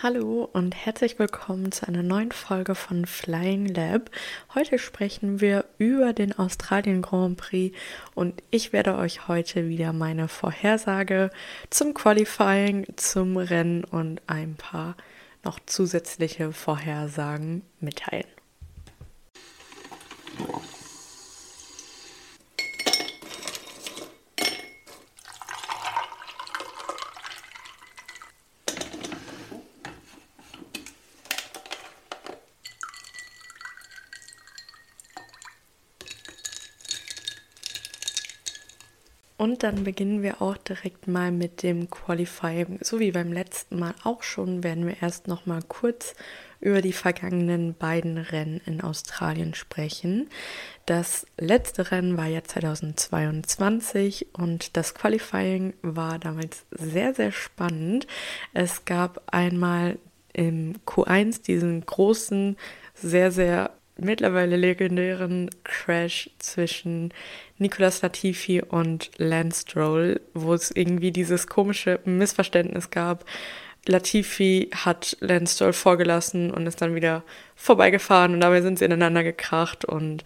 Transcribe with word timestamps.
Hallo 0.00 0.48
und 0.52 0.76
herzlich 0.76 1.18
willkommen 1.18 1.72
zu 1.72 1.88
einer 1.88 2.04
neuen 2.04 2.30
Folge 2.30 2.76
von 2.76 3.04
Flying 3.04 3.66
Lab. 3.66 4.12
Heute 4.54 4.78
sprechen 4.78 5.40
wir 5.40 5.64
über 5.78 6.12
den 6.12 6.38
Australien 6.38 7.02
Grand 7.02 7.36
Prix 7.36 7.76
und 8.14 8.40
ich 8.52 8.72
werde 8.72 8.94
euch 8.94 9.26
heute 9.26 9.68
wieder 9.68 9.92
meine 9.92 10.28
Vorhersage 10.28 11.30
zum 11.70 11.94
Qualifying, 11.94 12.86
zum 12.94 13.38
Rennen 13.38 13.82
und 13.82 14.22
ein 14.28 14.54
paar 14.54 14.96
noch 15.42 15.58
zusätzliche 15.66 16.52
Vorhersagen 16.52 17.62
mitteilen. 17.80 18.37
Dann 39.58 39.84
beginnen 39.84 40.22
wir 40.22 40.40
auch 40.40 40.56
direkt 40.56 41.08
mal 41.08 41.32
mit 41.32 41.62
dem 41.62 41.90
Qualifying. 41.90 42.78
So 42.82 43.00
wie 43.00 43.10
beim 43.10 43.32
letzten 43.32 43.78
Mal 43.78 43.94
auch 44.04 44.22
schon, 44.22 44.62
werden 44.62 44.86
wir 44.86 45.02
erst 45.02 45.26
noch 45.26 45.46
mal 45.46 45.62
kurz 45.66 46.14
über 46.60 46.82
die 46.82 46.92
vergangenen 46.92 47.74
beiden 47.74 48.18
Rennen 48.18 48.60
in 48.66 48.80
Australien 48.80 49.54
sprechen. 49.54 50.28
Das 50.86 51.26
letzte 51.38 51.90
Rennen 51.90 52.16
war 52.16 52.26
ja 52.26 52.42
2022 52.42 54.28
und 54.32 54.76
das 54.76 54.94
Qualifying 54.94 55.74
war 55.82 56.18
damals 56.18 56.64
sehr, 56.70 57.14
sehr 57.14 57.32
spannend. 57.32 58.06
Es 58.54 58.84
gab 58.84 59.22
einmal 59.32 59.98
im 60.32 60.74
Q1 60.86 61.42
diesen 61.42 61.84
großen, 61.84 62.56
sehr, 62.94 63.30
sehr 63.30 63.77
mittlerweile 63.98 64.56
legendären 64.56 65.50
Crash 65.64 66.30
zwischen 66.38 67.12
Nicolas 67.58 68.02
Latifi 68.02 68.62
und 68.62 69.10
Lance 69.18 69.62
Stroll, 69.62 70.20
wo 70.34 70.54
es 70.54 70.70
irgendwie 70.70 71.10
dieses 71.10 71.46
komische 71.46 72.00
Missverständnis 72.04 72.90
gab. 72.90 73.24
Latifi 73.88 74.70
hat 74.74 75.16
Lance 75.20 75.56
Stroll 75.56 75.72
vorgelassen 75.72 76.50
und 76.50 76.66
ist 76.66 76.80
dann 76.80 76.94
wieder 76.94 77.24
vorbeigefahren 77.60 78.34
und 78.34 78.40
dabei 78.40 78.62
sind 78.62 78.78
sie 78.78 78.84
ineinander 78.84 79.24
gekracht. 79.24 79.84
Und 79.84 80.22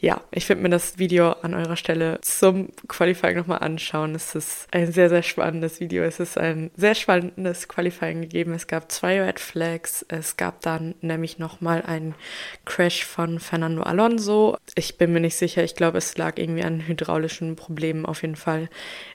ja, 0.00 0.20
ich 0.30 0.48
würde 0.48 0.62
mir 0.62 0.68
das 0.68 0.98
Video 0.98 1.32
an 1.32 1.52
eurer 1.52 1.76
Stelle 1.76 2.20
zum 2.22 2.68
Qualifying 2.86 3.36
nochmal 3.36 3.58
anschauen. 3.58 4.14
Es 4.14 4.36
ist 4.36 4.68
ein 4.70 4.92
sehr, 4.92 5.08
sehr 5.08 5.24
spannendes 5.24 5.80
Video. 5.80 6.04
Es 6.04 6.20
ist 6.20 6.38
ein 6.38 6.70
sehr 6.76 6.94
spannendes 6.94 7.66
Qualifying 7.66 8.22
gegeben. 8.22 8.54
Es 8.54 8.68
gab 8.68 8.92
zwei 8.92 9.20
Red 9.20 9.40
Flags. 9.40 10.06
Es 10.08 10.36
gab 10.36 10.60
dann 10.60 10.94
nämlich 11.00 11.40
nochmal 11.40 11.82
einen 11.82 12.14
Crash 12.64 13.04
von 13.04 13.40
Fernando 13.40 13.82
Alonso. 13.82 14.56
Ich 14.76 14.96
bin 14.96 15.12
mir 15.12 15.20
nicht 15.20 15.36
sicher. 15.36 15.64
Ich 15.64 15.74
glaube, 15.74 15.98
es 15.98 16.16
lag 16.16 16.38
irgendwie 16.38 16.62
an 16.62 16.86
hydraulischen 16.86 17.56
Problemen. 17.56 18.06
Auf 18.06 18.22
jeden 18.22 18.36
Fall 18.36 18.68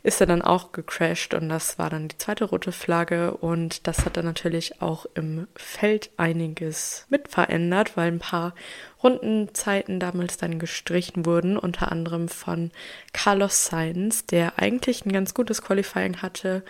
ist 0.03 0.19
er 0.19 0.27
dann 0.27 0.41
auch 0.41 0.73
gecrashed 0.73 1.33
und 1.33 1.47
das 1.47 1.79
war 1.79 1.89
dann 1.89 2.09
die 2.09 2.17
zweite 2.17 2.43
rote 2.43 2.73
Flagge. 2.73 3.31
Und 3.31 3.87
das 3.87 3.90
hat 3.99 4.17
dann 4.17 4.25
natürlich 4.25 4.81
auch 4.81 5.05
im 5.13 5.47
Feld 5.55 6.09
einiges 6.17 7.05
mit 7.09 7.27
verändert, 7.27 7.95
weil 7.95 8.07
ein 8.07 8.19
paar 8.19 8.55
Rundenzeiten 9.03 9.99
damals 9.99 10.37
dann 10.37 10.59
gestrichen 10.59 11.25
wurden, 11.25 11.57
unter 11.57 11.91
anderem 11.91 12.27
von 12.27 12.71
Carlos 13.13 13.65
Sainz, 13.65 14.25
der 14.25 14.59
eigentlich 14.59 15.05
ein 15.05 15.11
ganz 15.11 15.33
gutes 15.33 15.61
Qualifying 15.61 16.21
hatte, 16.21 16.63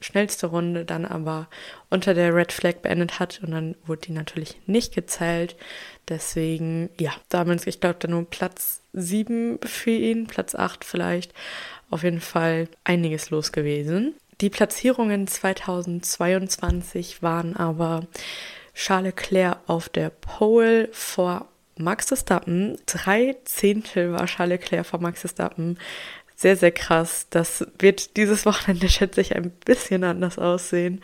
schnellste 0.00 0.46
Runde 0.46 0.84
dann 0.84 1.04
aber 1.04 1.48
unter 1.90 2.14
der 2.14 2.34
Red 2.34 2.52
Flag 2.52 2.76
beendet 2.82 3.20
hat 3.20 3.40
und 3.42 3.52
dann 3.52 3.76
wurde 3.86 4.02
die 4.02 4.12
natürlich 4.12 4.56
nicht 4.66 4.94
gezählt. 4.94 5.56
Deswegen, 6.08 6.90
ja, 6.98 7.12
damals, 7.28 7.66
ich 7.66 7.80
glaube, 7.80 7.96
da 7.98 8.08
nur 8.08 8.28
Platz 8.28 8.82
7 8.92 9.58
für 9.64 9.90
ihn, 9.90 10.26
Platz 10.26 10.54
8 10.54 10.84
vielleicht. 10.84 11.32
Auf 11.90 12.02
jeden 12.02 12.20
Fall 12.20 12.68
einiges 12.82 13.30
los 13.30 13.52
gewesen. 13.52 14.14
Die 14.40 14.50
Platzierungen 14.50 15.26
2022 15.26 17.22
waren 17.22 17.56
aber 17.56 18.06
Charles 18.74 19.14
Leclerc 19.14 19.58
auf 19.68 19.88
der 19.88 20.10
Pole 20.10 20.88
vor 20.92 21.48
Max 21.76 22.08
Verstappen. 22.08 22.76
Drei 22.86 23.36
Zehntel 23.44 24.12
war 24.12 24.26
Charles 24.26 24.60
Leclerc 24.60 24.86
vor 24.86 25.00
Max 25.00 25.20
Verstappen. 25.20 25.78
Sehr, 26.36 26.56
sehr 26.56 26.72
krass. 26.72 27.28
Das 27.30 27.64
wird 27.78 28.16
dieses 28.16 28.44
Wochenende, 28.44 28.88
schätze 28.90 29.20
ich, 29.20 29.36
ein 29.36 29.50
bisschen 29.50 30.02
anders 30.02 30.38
aussehen. 30.38 31.00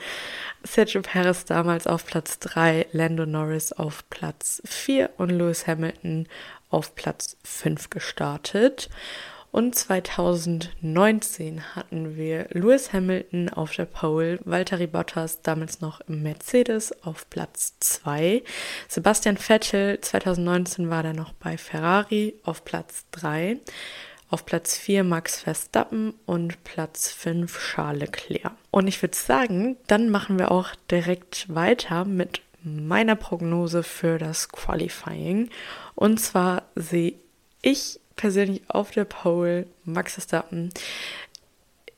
Sergio 0.64 1.00
Perez 1.00 1.44
damals 1.44 1.86
auf 1.86 2.04
Platz 2.04 2.41
3, 2.41 2.88
Lando 2.92 3.26
Norris 3.26 3.72
auf 3.72 4.08
Platz 4.10 4.60
4 4.64 5.10
und 5.18 5.30
Lewis 5.30 5.66
Hamilton 5.68 6.26
auf 6.68 6.94
Platz 6.97 7.36
5 7.44 7.91
gestartet. 7.91 8.91
Und 9.52 9.74
2019 9.74 11.74
hatten 11.74 12.16
wir 12.16 12.46
Lewis 12.50 12.92
Hamilton 12.92 13.48
auf 13.48 13.72
der 13.72 13.86
Pole, 13.86 14.38
Valtteri 14.44 14.86
Bottas 14.86 15.42
damals 15.42 15.80
noch 15.80 16.00
im 16.02 16.22
Mercedes 16.22 16.92
auf 17.02 17.28
Platz 17.30 17.74
2. 17.80 18.44
Sebastian 18.86 19.36
Vettel 19.36 20.00
2019 20.00 20.88
war 20.88 21.04
er 21.04 21.14
noch 21.14 21.32
bei 21.32 21.58
Ferrari 21.58 22.34
auf 22.44 22.64
Platz 22.64 23.06
3. 23.10 23.56
Auf 24.28 24.46
Platz 24.46 24.78
4 24.78 25.02
Max 25.02 25.40
Verstappen 25.40 26.14
und 26.26 26.62
Platz 26.62 27.10
5 27.10 27.58
Charles 27.58 28.02
Leclerc. 28.02 28.52
Und 28.70 28.86
ich 28.86 29.02
würde 29.02 29.16
sagen, 29.16 29.76
dann 29.88 30.10
machen 30.10 30.38
wir 30.38 30.52
auch 30.52 30.76
direkt 30.88 31.52
weiter 31.52 32.04
mit 32.04 32.40
meiner 32.62 33.16
Prognose 33.16 33.82
für 33.82 34.18
das 34.18 34.50
Qualifying. 34.50 35.50
Und 35.96 36.20
zwar 36.20 36.62
sehe 36.76 37.14
ich 37.62 37.98
persönlich 38.16 38.62
auf 38.69 38.91
der 38.91 39.04
Pole 39.04 39.66
Max 39.84 40.15
Verstappen. 40.15 40.71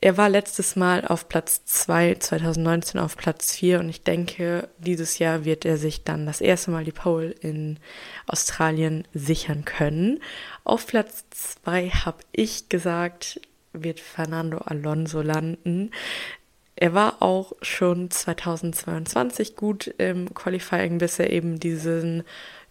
Er 0.03 0.17
war 0.17 0.27
letztes 0.27 0.75
Mal 0.75 1.07
auf 1.07 1.29
Platz 1.29 1.63
2, 1.63 2.15
2019 2.15 2.99
auf 2.99 3.15
Platz 3.15 3.55
4 3.55 3.79
und 3.79 3.87
ich 3.87 4.03
denke, 4.03 4.67
dieses 4.77 5.17
Jahr 5.17 5.45
wird 5.45 5.63
er 5.63 5.77
sich 5.77 6.03
dann 6.03 6.25
das 6.25 6.41
erste 6.41 6.71
Mal 6.71 6.83
die 6.83 6.91
Pole 6.91 7.29
in 7.29 7.79
Australien 8.27 9.07
sichern 9.13 9.63
können. 9.63 10.19
Auf 10.65 10.87
Platz 10.87 11.23
2 11.63 11.87
habe 11.89 12.17
ich 12.33 12.67
gesagt, 12.67 13.39
wird 13.71 14.01
Fernando 14.01 14.57
Alonso 14.57 15.21
landen. 15.21 15.91
Er 16.75 16.93
war 16.93 17.21
auch 17.21 17.53
schon 17.61 18.11
2022 18.11 19.55
gut 19.55 19.87
im 19.99 20.33
Qualifying, 20.33 20.97
bis 20.97 21.17
er 21.17 21.29
eben 21.29 21.61
diesen 21.61 22.23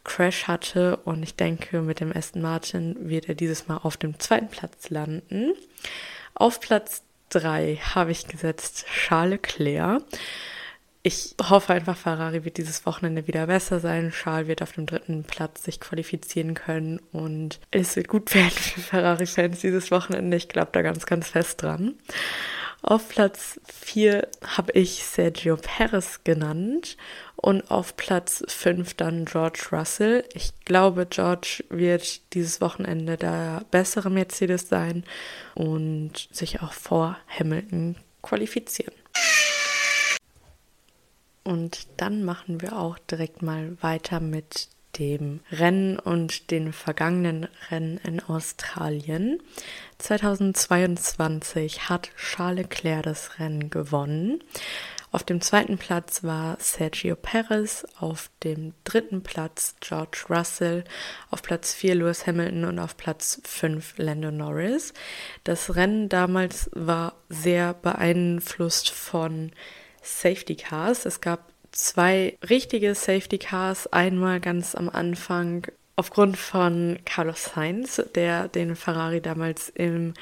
Crash 0.05 0.49
hatte 0.49 0.97
und 0.99 1.23
ich 1.23 1.37
denke, 1.37 1.83
mit 1.83 2.01
dem 2.01 2.15
Aston 2.15 2.43
Martin 2.43 2.97
wird 3.09 3.29
er 3.29 3.35
dieses 3.35 3.69
Mal 3.69 3.79
auf 3.79 3.97
dem 3.97 4.19
zweiten 4.19 4.49
Platz 4.49 4.91
landen. 4.91 5.53
Auf 6.35 6.61
Platz 6.61 7.03
3 7.31 7.77
habe 7.95 8.11
ich 8.11 8.27
gesetzt 8.27 8.87
Charles 8.87 9.41
Leclerc. 9.59 10.03
Ich 11.05 11.35
hoffe 11.43 11.73
einfach, 11.73 11.97
Ferrari 11.97 12.45
wird 12.45 12.59
dieses 12.59 12.87
Wochenende 12.87 13.27
wieder 13.27 13.49
besser 13.49 13.81
sein. 13.81 14.13
Charles 14.13 14.47
wird 14.47 14.63
auf 14.63 14.73
dem 14.73 14.87
dritten 14.87 15.25
Platz 15.25 15.65
sich 15.65 15.81
qualifizieren 15.81 16.55
können 16.55 17.01
und 17.11 17.59
es 17.73 17.97
wird 17.97 18.07
gut 18.07 18.33
werden 18.35 18.51
für 18.51 18.81
Ferrari-Fans 18.81 19.61
dieses 19.61 19.91
Wochenende. 19.91 20.37
Ich 20.37 20.49
glaube 20.49 20.71
da 20.73 20.83
ganz, 20.83 21.07
ganz 21.07 21.29
fest 21.29 21.63
dran. 21.63 21.95
Auf 22.83 23.09
Platz 23.09 23.61
4 23.65 24.29
habe 24.45 24.73
ich 24.73 25.05
Sergio 25.05 25.57
Perez 25.57 26.25
genannt 26.25 26.97
und 27.37 27.71
auf 27.71 27.97
Platz 27.97 28.43
5 28.49 28.95
dann 28.95 29.25
George 29.25 29.69
Russell. 29.71 30.25
Ich 30.35 30.53
glaube, 30.65 31.07
George 31.07 31.63
wird 31.71 32.35
dieses 32.35 32.61
Wochenende 32.61 33.17
der 33.17 33.65
bessere 33.71 34.11
Mercedes 34.11 34.69
sein 34.69 35.05
und 35.55 36.29
sich 36.33 36.61
auch 36.61 36.73
vor 36.73 37.17
Hamilton 37.29 37.97
qualifizieren. 38.21 38.95
Und 41.45 41.87
dann 41.99 42.25
machen 42.25 42.61
wir 42.61 42.77
auch 42.77 42.99
direkt 42.99 43.43
mal 43.43 43.77
weiter 43.81 44.19
mit 44.19 44.69
dem 44.99 45.41
Rennen 45.51 45.99
und 45.99 46.51
den 46.51 46.73
vergangenen 46.73 47.49
Rennen 47.71 47.99
in 47.99 48.21
Australien. 48.21 49.43
2022 49.99 51.89
hat 51.89 52.11
Charles 52.17 52.59
Leclerc 52.59 53.05
das 53.05 53.39
Rennen 53.39 53.71
gewonnen. 53.71 54.43
Auf 55.13 55.25
dem 55.25 55.43
zweiten 55.43 55.77
Platz 55.77 56.25
war 56.25 56.57
Sergio 56.59 57.17
Perez, 57.17 57.87
auf 58.01 58.31
dem 58.45 58.73
dritten 58.85 59.23
Platz 59.23 59.77
George 59.81 60.25
Russell, 60.31 60.85
auf 61.31 61.43
Platz 61.43 61.75
4 61.75 61.97
Lewis 61.97 62.27
Hamilton 62.27 62.65
und 62.65 62.79
auf 62.79 62.97
Platz 62.97 63.41
5 63.45 63.99
Lando 63.99 64.31
Norris. 64.31 64.95
Das 65.45 65.75
Rennen 65.77 66.09
damals 66.09 66.71
war 66.73 67.15
sehr 67.29 67.75
beeinflusst 67.75 68.89
von 68.89 69.53
Safety 70.01 70.57
Cars. 70.57 71.05
Es 71.05 71.21
gab 71.21 71.52
zwei 71.73 72.39
richtige 72.49 72.95
Safety 72.95 73.39
Cars. 73.39 73.93
Einmal 73.93 74.41
ganz 74.41 74.75
am 74.75 74.89
Anfang 74.89 75.67
aufgrund 75.97 76.37
von 76.37 76.99
Carlos 77.05 77.51
Sainz, 77.55 78.03
der 78.15 78.49
den 78.49 78.77
Ferrari 78.77 79.21
damals 79.21 79.69
im 79.71 80.15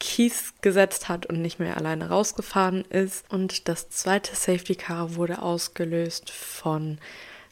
Kies 0.00 0.54
gesetzt 0.60 1.08
hat 1.08 1.26
und 1.26 1.42
nicht 1.42 1.58
mehr 1.58 1.76
alleine 1.76 2.08
rausgefahren 2.08 2.84
ist. 2.84 3.24
Und 3.30 3.68
das 3.68 3.88
zweite 3.88 4.36
Safety 4.36 4.74
Car 4.74 5.16
wurde 5.16 5.42
ausgelöst 5.42 6.30
von 6.30 6.98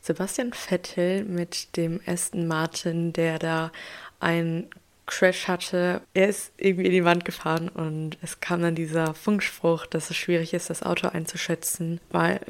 Sebastian 0.03 0.53
Vettel 0.53 1.25
mit 1.25 1.77
dem 1.77 2.01
Aston 2.07 2.47
Martin, 2.47 3.13
der 3.13 3.39
da 3.39 3.73
ein 4.21 4.69
Crash 5.07 5.49
hatte. 5.49 6.03
Er 6.15 6.29
ist 6.29 6.53
irgendwie 6.57 6.87
in 6.87 6.93
die 6.93 7.05
Wand 7.05 7.25
gefahren 7.25 7.69
und 7.69 8.19
es 8.23 8.41
kam 8.41 8.61
dann 8.61 8.75
dieser 8.75 9.15
Funkspruch, 9.15 9.87
dass 9.87 10.11
es 10.11 10.17
schwierig 10.17 10.53
ist, 10.53 10.69
das 10.69 10.83
Auto 10.83 11.09
einzuschätzen 11.09 12.01
bei 12.11 12.41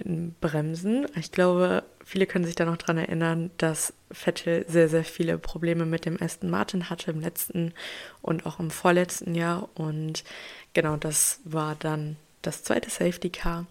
Bremsen. 0.41 1.07
Ich 1.17 1.33
glaube, 1.33 1.85
viele 2.05 2.27
können 2.27 2.45
sich 2.45 2.55
da 2.55 2.65
noch 2.65 2.79
dran 2.79 2.99
erinnern, 2.99 3.51
dass 3.59 3.93
Vettel 4.11 4.65
sehr, 4.69 4.89
sehr 4.89 5.05
viele 5.05 5.39
Probleme 5.39 5.85
mit 5.85 6.07
dem 6.07 6.21
Aston 6.21 6.51
Martin 6.51 6.89
hatte 6.89 7.11
im 7.11 7.21
letzten 7.21 7.75
und 8.23 8.47
auch 8.47 8.59
im 8.59 8.71
vorletzten 8.71 9.35
Jahr. 9.35 9.69
Und 9.75 10.25
genau 10.73 10.97
das 10.97 11.41
war 11.45 11.77
dann 11.79 12.17
das 12.43 12.63
zweite 12.63 12.91
Safety 12.91 13.31
Car. 13.31 13.67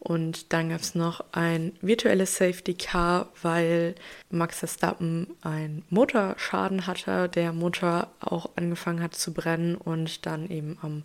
Und 0.00 0.54
dann 0.54 0.70
gab 0.70 0.80
es 0.80 0.94
noch 0.94 1.22
ein 1.32 1.72
virtuelles 1.82 2.34
Safety 2.34 2.72
Car, 2.72 3.28
weil 3.42 3.94
Max 4.30 4.60
Verstappen 4.60 5.36
einen 5.42 5.84
Motorschaden 5.90 6.86
hatte. 6.86 7.28
Der 7.28 7.52
Motor 7.52 8.08
auch 8.18 8.48
angefangen 8.56 9.02
hat 9.02 9.14
zu 9.14 9.34
brennen 9.34 9.74
und 9.74 10.24
dann 10.24 10.48
eben 10.48 10.78
am 10.80 11.02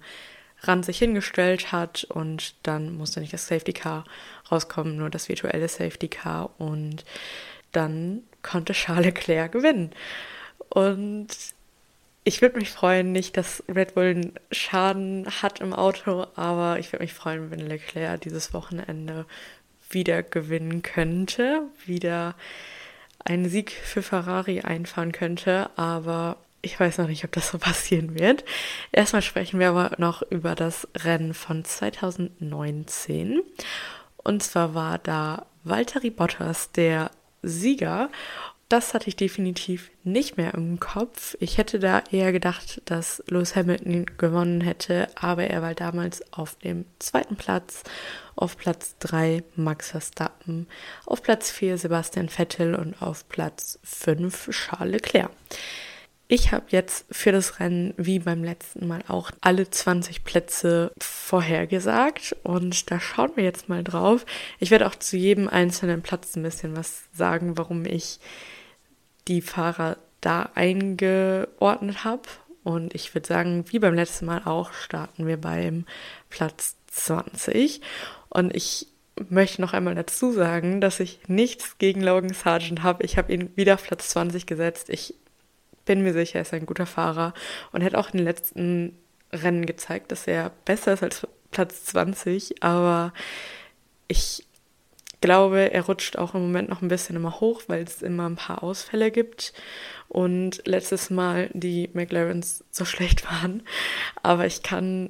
Rand 0.62 0.86
sich 0.86 0.98
hingestellt 0.98 1.74
hat. 1.74 2.06
Und 2.06 2.56
dann 2.64 2.96
musste 2.96 3.20
nicht 3.20 3.34
das 3.34 3.48
Safety 3.48 3.74
Car 3.74 4.06
rauskommen, 4.50 4.96
nur 4.96 5.10
das 5.10 5.28
virtuelle 5.28 5.68
Safety 5.68 6.08
Car. 6.08 6.52
Und 6.58 7.04
dann 7.74 8.24
konnte 8.44 8.72
Charles 8.72 9.06
Leclerc 9.06 9.52
gewinnen. 9.52 9.92
Und 10.70 11.28
ich 12.26 12.42
würde 12.42 12.58
mich 12.58 12.72
freuen, 12.72 13.12
nicht, 13.12 13.38
dass 13.38 13.64
Red 13.74 13.94
Bull 13.94 14.06
einen 14.06 14.34
Schaden 14.52 15.28
hat 15.42 15.62
im 15.62 15.74
Auto, 15.74 16.26
aber 16.36 16.80
ich 16.80 16.92
würde 16.92 17.04
mich 17.04 17.14
freuen, 17.14 17.52
wenn 17.52 17.60
Leclerc 17.60 18.20
dieses 18.22 18.52
Wochenende 18.52 19.26
wieder 19.92 20.24
gewinnen 20.24 20.82
könnte, 20.82 21.62
wieder 21.86 22.34
einen 23.24 23.48
Sieg 23.48 23.72
für 23.72 24.02
Ferrari 24.02 24.62
einfahren 24.62 25.12
könnte, 25.12 25.70
aber 25.78 26.38
ich 26.64 26.80
weiß 26.80 26.98
noch 26.98 27.08
nicht, 27.08 27.24
ob 27.24 27.32
das 27.32 27.50
so 27.50 27.58
passieren 27.60 28.18
wird. 28.20 28.44
Erstmal 28.92 29.22
sprechen 29.22 29.60
wir 29.60 29.70
aber 29.70 29.92
noch 30.00 30.24
über 30.24 30.56
das 30.56 30.88
Rennen 30.96 31.36
von 31.36 31.64
2019. 31.64 33.44
Und 34.18 34.42
zwar 34.42 34.74
war 34.74 34.98
da 34.98 35.46
Valtteri 35.64 36.10
Bottas 36.10 36.72
der 36.72 37.12
Sieger 37.44 38.10
das 38.70 38.94
hatte 38.96 39.08
ich 39.08 39.16
definitiv 39.16 39.92
nicht 40.04 40.38
mehr 40.38 40.56
im 40.56 40.80
Kopf. 40.80 41.38
Ich 41.40 41.58
hätte 41.60 41.78
da 41.78 42.04
eher 42.12 42.32
gedacht, 42.32 42.82
dass 42.86 43.24
Lewis 43.28 43.56
Hamilton 43.56 44.06
gewonnen 44.18 44.62
hätte, 44.62 45.08
aber 45.16 45.46
er 45.46 45.62
war 45.62 45.76
damals 45.76 46.24
auf 46.34 46.56
dem 46.56 46.86
zweiten 46.98 47.36
Platz, 47.36 47.84
auf 48.36 48.58
Platz 48.58 48.96
3 49.00 49.44
Max 49.56 49.92
Verstappen, 49.92 50.68
auf 51.06 51.22
Platz 51.22 51.52
4 51.52 51.78
Sebastian 51.78 52.28
Vettel 52.28 52.74
und 52.74 53.00
auf 53.02 53.30
Platz 53.30 53.80
5 53.84 54.50
Charles 54.50 54.94
Leclerc. 54.94 55.32
Ich 56.28 56.52
habe 56.52 56.66
jetzt 56.70 57.06
für 57.12 57.32
das 57.32 57.60
Rennen 57.60 57.94
wie 57.98 58.18
beim 58.18 58.44
letzten 58.44 58.88
Mal 58.88 59.04
auch 59.08 59.30
alle 59.42 59.70
20 59.70 60.24
Plätze 60.24 60.92
vorhergesagt 61.00 62.36
und 62.42 62.90
da 62.90 63.00
schauen 63.00 63.34
wir 63.36 63.44
jetzt 63.44 63.70
mal 63.70 63.84
drauf. 63.84 64.26
Ich 64.60 64.72
werde 64.72 64.88
auch 64.88 64.96
zu 64.96 65.18
jedem 65.18 65.48
einzelnen 65.48 66.02
Platz 66.02 66.36
ein 66.36 66.42
bisschen 66.42 66.76
was 66.76 67.04
sagen, 67.14 67.60
warum 67.60 67.86
ich 67.86 68.20
die 69.28 69.42
Fahrer 69.42 69.98
da 70.22 70.50
eingeordnet 70.56 72.04
habe. 72.04 72.24
Und 72.64 72.96
ich 72.96 73.14
würde 73.14 73.28
sagen, 73.28 73.66
wie 73.70 73.80
beim 73.80 73.94
letzten 73.94 74.26
Mal 74.26 74.42
auch, 74.46 74.74
starten 74.74 75.28
wir 75.28 75.38
beim 75.38 75.86
Platz 76.30 76.78
20. 76.88 77.82
Und 78.30 78.56
ich 78.56 78.88
möchte 79.30 79.62
noch 79.62 79.74
einmal 79.74 79.96
dazu 79.96 80.32
sagen, 80.32 80.82
dass 80.82 81.00
ich 81.00 81.20
nichts 81.28 81.78
gegen 81.78 82.02
Logan 82.02 82.34
Sargent 82.34 82.84
habe. 82.84 83.04
Ich 83.04 83.18
habe 83.18 83.34
ihn 83.34 83.52
wieder 83.56 83.76
auf 83.76 83.84
Platz 83.84 84.10
20 84.10 84.46
gesetzt. 84.46 84.90
Ich 84.90 85.14
bin 85.86 86.02
mir 86.02 86.14
sicher, 86.14 86.40
er 86.40 86.42
ist 86.42 86.54
ein 86.54 86.66
guter 86.66 86.86
Fahrer 86.86 87.34
und 87.72 87.84
hat 87.84 87.96
auch 87.96 88.10
in 88.12 88.18
den 88.18 88.26
letzten 88.26 88.98
Rennen 89.32 89.66
gezeigt, 89.66 90.12
dass 90.12 90.28
er 90.28 90.52
besser 90.66 90.94
ist 90.94 91.04
als 91.04 91.28
Platz 91.52 91.86
20. 91.86 92.64
Aber 92.64 93.14
ich 94.08 94.45
glaube, 95.26 95.74
er 95.74 95.86
rutscht 95.86 96.18
auch 96.18 96.36
im 96.36 96.42
Moment 96.42 96.70
noch 96.70 96.82
ein 96.82 96.88
bisschen 96.88 97.16
immer 97.16 97.40
hoch, 97.40 97.64
weil 97.68 97.84
es 97.84 98.02
immer 98.02 98.30
ein 98.30 98.36
paar 98.36 98.64
Ausfälle 98.64 99.12
gibt 99.12 99.54
und 100.08 100.62
letztes 100.66 101.10
Mal 101.10 101.50
die 101.54 101.90
McLarens 101.94 102.64
so 102.72 102.86
schlecht 102.86 103.26
waren. 103.30 103.64
Aber 104.22 104.46
ich 104.46 104.62
kann 104.62 105.10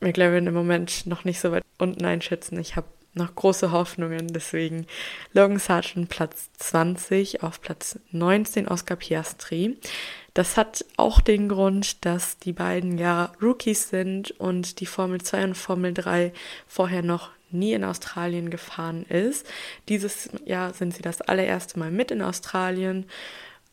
McLaren 0.00 0.46
im 0.46 0.54
Moment 0.54 1.06
noch 1.06 1.24
nicht 1.24 1.40
so 1.40 1.50
weit 1.50 1.64
unten 1.78 2.04
einschätzen. 2.04 2.58
Ich 2.60 2.76
habe 2.76 2.86
noch 3.14 3.34
große 3.34 3.72
Hoffnungen, 3.72 4.28
deswegen 4.28 4.86
Logan 5.32 5.58
Sargent 5.58 6.10
Platz 6.10 6.50
20, 6.58 7.42
auf 7.42 7.60
Platz 7.60 7.98
19 8.12 8.68
Oscar 8.68 8.96
Piastri. 8.96 9.78
Das 10.34 10.58
hat 10.58 10.84
auch 10.98 11.20
den 11.20 11.48
Grund, 11.48 12.04
dass 12.04 12.38
die 12.38 12.52
beiden 12.52 12.98
ja 12.98 13.32
Rookies 13.40 13.88
sind 13.88 14.32
und 14.32 14.80
die 14.80 14.86
Formel 14.86 15.22
2 15.22 15.44
und 15.44 15.54
Formel 15.56 15.94
3 15.94 16.32
vorher 16.66 17.02
noch 17.02 17.30
nie 17.50 17.72
in 17.72 17.84
Australien 17.84 18.50
gefahren 18.50 19.04
ist. 19.04 19.46
Dieses 19.88 20.30
Jahr 20.44 20.74
sind 20.74 20.94
sie 20.94 21.02
das 21.02 21.20
allererste 21.20 21.78
Mal 21.78 21.90
mit 21.90 22.10
in 22.10 22.22
Australien, 22.22 23.06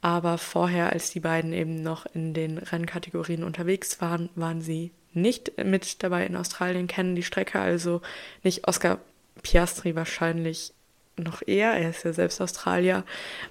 aber 0.01 0.37
vorher, 0.37 0.91
als 0.91 1.11
die 1.11 1.21
beiden 1.21 1.53
eben 1.53 1.81
noch 1.81 2.05
in 2.13 2.33
den 2.33 2.57
Rennkategorien 2.57 3.43
unterwegs 3.43 4.01
waren, 4.01 4.29
waren 4.35 4.61
sie 4.61 4.91
nicht 5.13 5.63
mit 5.63 6.03
dabei 6.03 6.25
in 6.25 6.35
Australien, 6.35 6.87
kennen 6.87 7.15
die 7.15 7.23
Strecke 7.23 7.59
also 7.59 8.01
nicht. 8.43 8.67
Oscar 8.67 8.99
Piastri 9.41 9.95
wahrscheinlich 9.95 10.73
noch 11.15 11.41
eher, 11.45 11.73
er 11.73 11.91
ist 11.91 12.03
ja 12.03 12.13
selbst 12.13 12.41
Australier, 12.41 13.03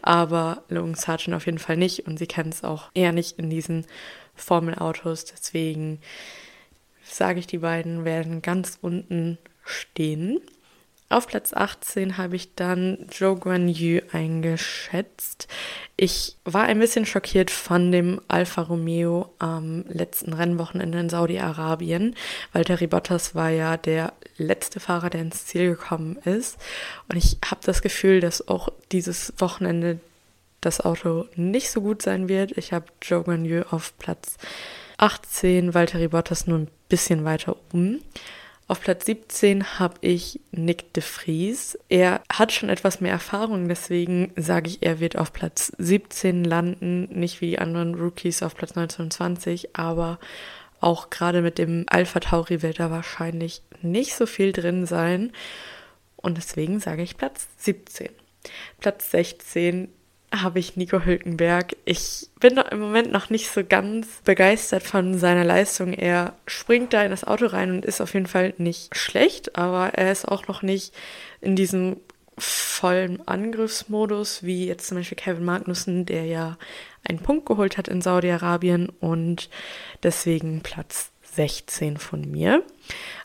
aber 0.03 0.65
Logan 0.69 0.95
Sargent 0.95 1.35
auf 1.35 1.47
jeden 1.47 1.59
Fall 1.59 1.77
nicht 1.77 2.07
und 2.07 2.19
sie 2.19 2.27
kennen 2.27 2.51
es 2.51 2.65
auch 2.65 2.91
eher 2.95 3.13
nicht 3.13 3.39
in 3.39 3.51
diesen 3.51 3.87
Formelautos, 4.35 5.25
deswegen 5.27 6.01
sage 7.05 7.39
ich, 7.39 7.47
die 7.47 7.59
beiden 7.59 8.05
werden 8.05 8.43
ganz 8.43 8.79
unten 8.81 9.39
stehen. 9.65 10.41
Auf 11.13 11.27
Platz 11.27 11.53
18 11.53 12.17
habe 12.17 12.37
ich 12.37 12.55
dann 12.55 13.07
Joe 13.13 13.37
Guan 13.37 13.69
Yu 13.69 14.01
eingeschätzt. 14.13 15.47
Ich 15.95 16.39
war 16.47 16.63
ein 16.63 16.79
bisschen 16.79 17.05
schockiert 17.05 17.51
von 17.51 17.93
dem 17.93 18.23
Alfa 18.29 18.63
Romeo 18.63 19.31
am 19.39 19.85
letzten 19.89 20.33
Rennwochenende 20.33 20.99
in 20.99 21.11
Saudi-Arabien. 21.11 22.17
Valtteri 22.55 22.87
Bottas 22.87 23.35
war 23.35 23.51
ja 23.51 23.77
der 23.77 24.15
letzte 24.39 24.81
Fahrer, 24.81 25.11
der 25.11 25.21
ins 25.21 25.45
Ziel 25.45 25.69
gekommen 25.69 26.17
ist. 26.25 26.57
Und 27.11 27.19
ich 27.19 27.37
habe 27.45 27.61
das 27.63 27.83
Gefühl, 27.83 28.21
dass 28.21 28.49
auch 28.49 28.71
dieses 28.91 29.35
Wochenende 29.37 30.01
das 30.63 30.81
Auto 30.81 31.27
nicht 31.37 31.71
so 31.71 31.83
gut 31.83 32.01
sein 32.01 32.31
wird. 32.31 32.57
Ich 32.57 32.73
habe 32.73 32.87
Joe 33.03 33.23
Guan 33.23 33.45
Yu 33.45 33.65
auf 33.71 33.93
Platz 33.99 34.39
18, 34.97 35.75
Valtteri 35.75 36.09
Bottas 36.09 36.47
nur 36.47 36.61
ein 36.61 36.69
bisschen 36.89 37.27
weiter 37.27 37.55
oben. 37.75 38.03
Auf 38.73 38.81
Platz 38.81 39.05
17 39.05 39.79
habe 39.79 39.97
ich 40.01 40.41
Nick 40.51 40.95
de 40.95 41.03
Vries. 41.03 41.79
Er 41.91 42.23
hat 42.33 42.53
schon 42.53 42.71
etwas 42.71 43.03
mehr 43.03 43.13
Erfahrung, 43.13 43.69
deswegen 43.69 44.33
sage 44.35 44.71
ich, 44.71 44.79
er 44.83 44.99
wird 44.99 45.19
auf 45.19 45.35
Platz 45.35 45.75
17 45.77 46.43
landen, 46.43 47.03
nicht 47.11 47.43
wie 47.43 47.51
die 47.51 47.59
anderen 47.59 47.95
Rookies 47.95 48.43
auf 48.43 48.57
Platz 48.57 48.75
19 48.75 49.05
und 49.05 49.13
20, 49.13 49.77
aber 49.77 50.19
auch 50.81 51.11
gerade 51.11 51.43
mit 51.43 51.59
dem 51.59 51.85
Alpha 51.87 52.21
Tauri 52.21 52.63
wird 52.63 52.81
da 52.81 52.91
wahrscheinlich 52.91 53.61
nicht 53.83 54.15
so 54.15 54.25
viel 54.25 54.53
drin 54.53 54.87
sein. 54.87 55.33
Und 56.17 56.39
deswegen 56.39 56.81
sage 56.81 57.03
ich 57.03 57.19
Platz 57.19 57.49
17. 57.59 58.09
Platz 58.81 59.11
16 59.11 59.89
habe 60.33 60.59
ich 60.59 60.77
Nico 60.77 61.05
Hülkenberg. 61.05 61.77
Ich 61.85 62.29
bin 62.41 62.57
im 62.57 62.81
Moment 62.81 63.13
noch 63.13 63.29
nicht 63.29 63.51
so 63.51 63.63
ganz 63.65 64.07
begeistert 64.25 64.83
von 64.83 65.19
seiner 65.19 65.45
Leistung. 65.45 65.93
Er 65.93 66.35
springt 66.47 66.93
da 66.93 67.03
in 67.03 67.11
das 67.11 67.25
Auto 67.25 67.47
rein 67.47 67.71
und 67.71 67.85
ist 67.85 68.01
auf 68.01 68.15
jeden 68.15 68.27
Fall 68.27 68.55
nicht 68.57 68.97
schlecht, 68.97 69.57
aber 69.57 69.95
er 69.95 70.11
ist 70.11 70.27
auch 70.27 70.49
noch 70.49 70.63
nicht 70.63 70.95
in 71.41 71.55
diesem 71.55 71.99
vollen 72.39 73.27
Angriffsmodus, 73.29 74.43
wie 74.43 74.67
jetzt 74.67 74.87
zum 74.87 74.97
Beispiel 74.97 75.19
Kevin 75.19 75.45
Magnussen, 75.45 76.07
der 76.07 76.25
ja 76.25 76.57
einen 77.07 77.19
Punkt 77.19 77.47
geholt 77.47 77.77
hat 77.77 77.89
in 77.89 78.01
Saudi-Arabien 78.01 78.89
und 79.01 79.51
deswegen 80.03 80.63
Platz 80.63 81.11
16 81.35 81.97
von 81.97 82.31
mir. 82.31 82.63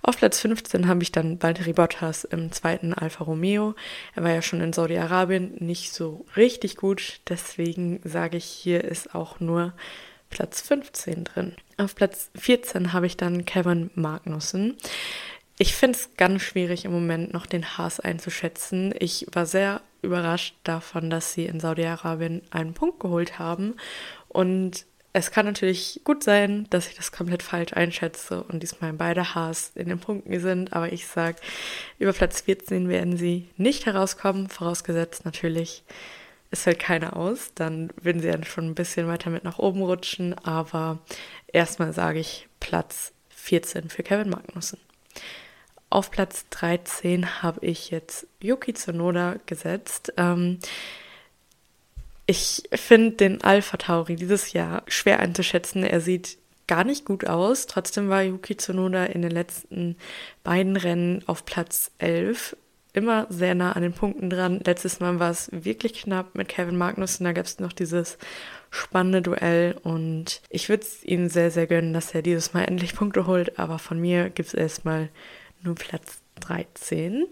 Auf 0.01 0.17
Platz 0.17 0.39
15 0.39 0.87
habe 0.87 1.03
ich 1.03 1.11
dann 1.11 1.41
Valtteri 1.41 1.73
Bottas 1.73 2.23
im 2.23 2.51
zweiten 2.51 2.93
Alfa 2.93 3.23
Romeo. 3.23 3.75
Er 4.15 4.23
war 4.23 4.31
ja 4.31 4.41
schon 4.41 4.61
in 4.61 4.73
Saudi-Arabien 4.73 5.55
nicht 5.59 5.93
so 5.93 6.25
richtig 6.35 6.77
gut, 6.77 7.19
deswegen 7.27 7.99
sage 8.03 8.37
ich, 8.37 8.45
hier 8.45 8.83
ist 8.83 9.13
auch 9.13 9.39
nur 9.39 9.73
Platz 10.29 10.61
15 10.61 11.23
drin. 11.25 11.55
Auf 11.77 11.95
Platz 11.95 12.29
14 12.35 12.93
habe 12.93 13.07
ich 13.07 13.17
dann 13.17 13.45
Kevin 13.45 13.89
Magnussen. 13.95 14.77
Ich 15.57 15.75
finde 15.75 15.97
es 15.97 16.09
ganz 16.17 16.43
schwierig 16.43 16.85
im 16.85 16.91
Moment 16.91 17.33
noch 17.33 17.45
den 17.45 17.77
Haas 17.77 17.99
einzuschätzen. 17.99 18.93
Ich 18.99 19.25
war 19.31 19.45
sehr 19.45 19.81
überrascht 20.01 20.55
davon, 20.63 21.09
dass 21.09 21.33
sie 21.33 21.45
in 21.45 21.59
Saudi-Arabien 21.59 22.41
einen 22.51 22.73
Punkt 22.73 22.99
geholt 22.99 23.39
haben 23.39 23.75
und 24.27 24.85
Es 25.17 25.31
kann 25.31 25.47
natürlich 25.47 26.01
gut 26.03 26.23
sein, 26.23 26.67
dass 26.69 26.87
ich 26.87 26.93
das 26.93 27.11
komplett 27.11 27.41
falsch 27.41 27.73
einschätze 27.73 28.43
und 28.43 28.61
diesmal 28.61 28.93
beide 28.93 29.33
Haas 29.33 29.71
in 29.73 29.89
den 29.89 29.97
Punkten 29.97 30.39
sind, 30.39 30.73
aber 30.73 30.93
ich 30.93 31.07
sage, 31.07 31.37
über 31.97 32.13
Platz 32.13 32.41
14 32.41 32.87
werden 32.87 33.17
sie 33.17 33.49
nicht 33.57 33.87
herauskommen, 33.87 34.47
vorausgesetzt 34.47 35.25
natürlich, 35.25 35.83
es 36.51 36.61
fällt 36.61 36.77
keiner 36.77 37.17
aus, 37.17 37.51
dann 37.55 37.89
würden 37.99 38.21
sie 38.21 38.27
ja 38.27 38.45
schon 38.45 38.67
ein 38.67 38.75
bisschen 38.75 39.07
weiter 39.07 39.31
mit 39.31 39.43
nach 39.43 39.57
oben 39.57 39.81
rutschen, 39.81 40.35
aber 40.37 40.99
erstmal 41.51 41.93
sage 41.93 42.19
ich 42.19 42.47
Platz 42.59 43.11
14 43.29 43.89
für 43.89 44.03
Kevin 44.03 44.29
Magnussen. 44.29 44.77
Auf 45.89 46.11
Platz 46.11 46.45
13 46.51 47.41
habe 47.41 47.65
ich 47.65 47.89
jetzt 47.89 48.27
Yuki 48.39 48.75
Tsunoda 48.75 49.37
gesetzt. 49.47 50.13
Ähm, 50.15 50.59
ich 52.27 52.63
finde 52.73 53.11
den 53.11 53.41
Alpha 53.41 53.77
Tauri 53.77 54.17
dieses 54.17 54.53
Jahr 54.53 54.83
schwer 54.87 55.19
einzuschätzen. 55.19 55.83
Er 55.83 56.01
sieht 56.01 56.37
gar 56.67 56.83
nicht 56.83 57.05
gut 57.05 57.25
aus. 57.25 57.65
Trotzdem 57.65 58.09
war 58.09 58.21
Yuki 58.21 58.57
Tsunoda 58.57 59.05
in 59.05 59.21
den 59.21 59.31
letzten 59.31 59.95
beiden 60.43 60.75
Rennen 60.75 61.23
auf 61.25 61.45
Platz 61.45 61.91
11 61.97 62.57
immer 62.93 63.27
sehr 63.29 63.55
nah 63.55 63.73
an 63.73 63.83
den 63.83 63.93
Punkten 63.93 64.29
dran. 64.29 64.59
Letztes 64.65 64.99
Mal 64.99 65.19
war 65.19 65.31
es 65.31 65.49
wirklich 65.51 65.93
knapp 65.93 66.35
mit 66.35 66.49
Kevin 66.49 66.77
Magnussen. 66.77 67.23
Da 67.23 67.31
gab 67.31 67.45
es 67.45 67.59
noch 67.59 67.71
dieses 67.71 68.17
spannende 68.71 69.21
Duell 69.21 69.77
und 69.83 70.41
ich 70.49 70.67
würde 70.67 70.83
es 70.83 71.03
ihm 71.05 71.29
sehr, 71.29 71.51
sehr 71.51 71.67
gönnen, 71.67 71.93
dass 71.93 72.13
er 72.13 72.21
dieses 72.21 72.53
Mal 72.53 72.63
endlich 72.63 72.95
Punkte 72.95 73.25
holt. 73.25 73.57
Aber 73.57 73.79
von 73.79 73.99
mir 73.99 74.29
gibt 74.29 74.49
es 74.49 74.53
erstmal 74.53 75.09
nur 75.63 75.75
Platz 75.75 76.19
13. 76.41 77.25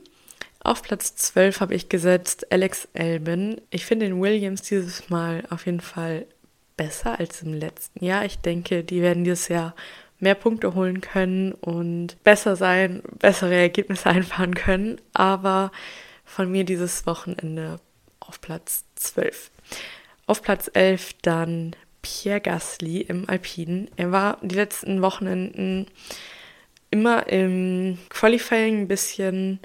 Auf 0.66 0.82
Platz 0.82 1.16
12 1.16 1.60
habe 1.60 1.76
ich 1.76 1.90
gesetzt 1.90 2.52
Alex 2.52 2.88
Albin. 2.96 3.62
Ich 3.70 3.86
finde 3.86 4.08
den 4.08 4.20
Williams 4.20 4.64
dieses 4.64 5.12
Mal 5.12 5.44
auf 5.52 5.68
jeden 5.68 5.80
Fall 5.80 6.26
besser 6.76 7.20
als 7.20 7.44
im 7.44 7.54
letzten 7.54 8.04
Jahr. 8.04 8.26
Ich 8.26 8.40
denke, 8.40 8.84
die 8.84 9.04
werden 9.04 9.24
dieses 9.24 9.48
Jahr 9.48 9.76
mehr 10.18 10.34
Punkte 10.34 10.74
holen 10.74 11.02
können 11.02 11.52
und 11.52 12.18
besser 12.24 12.56
sein, 12.56 13.04
bessere 13.20 13.54
Ergebnisse 13.54 14.10
einfahren 14.10 14.56
können. 14.56 15.00
Aber 15.14 15.72
von 16.24 16.52
mir 16.52 16.64
dieses 16.64 17.06
Wochenende 17.06 17.80
auf 18.20 18.42
Platz 18.42 18.86
12. 18.96 19.52
Auf 20.26 20.42
Platz 20.42 20.72
11 20.74 21.14
dann 21.22 21.76
Pierre 22.02 22.42
Gasly 22.42 23.02
im 23.02 23.30
Alpinen. 23.30 23.88
Er 23.98 24.12
war 24.12 24.40
die 24.42 24.56
letzten 24.56 25.04
Wochenenden 25.04 25.86
immer 26.90 27.28
im 27.28 28.00
Qualifying 28.10 28.82
ein 28.82 28.88
bisschen 28.88 29.60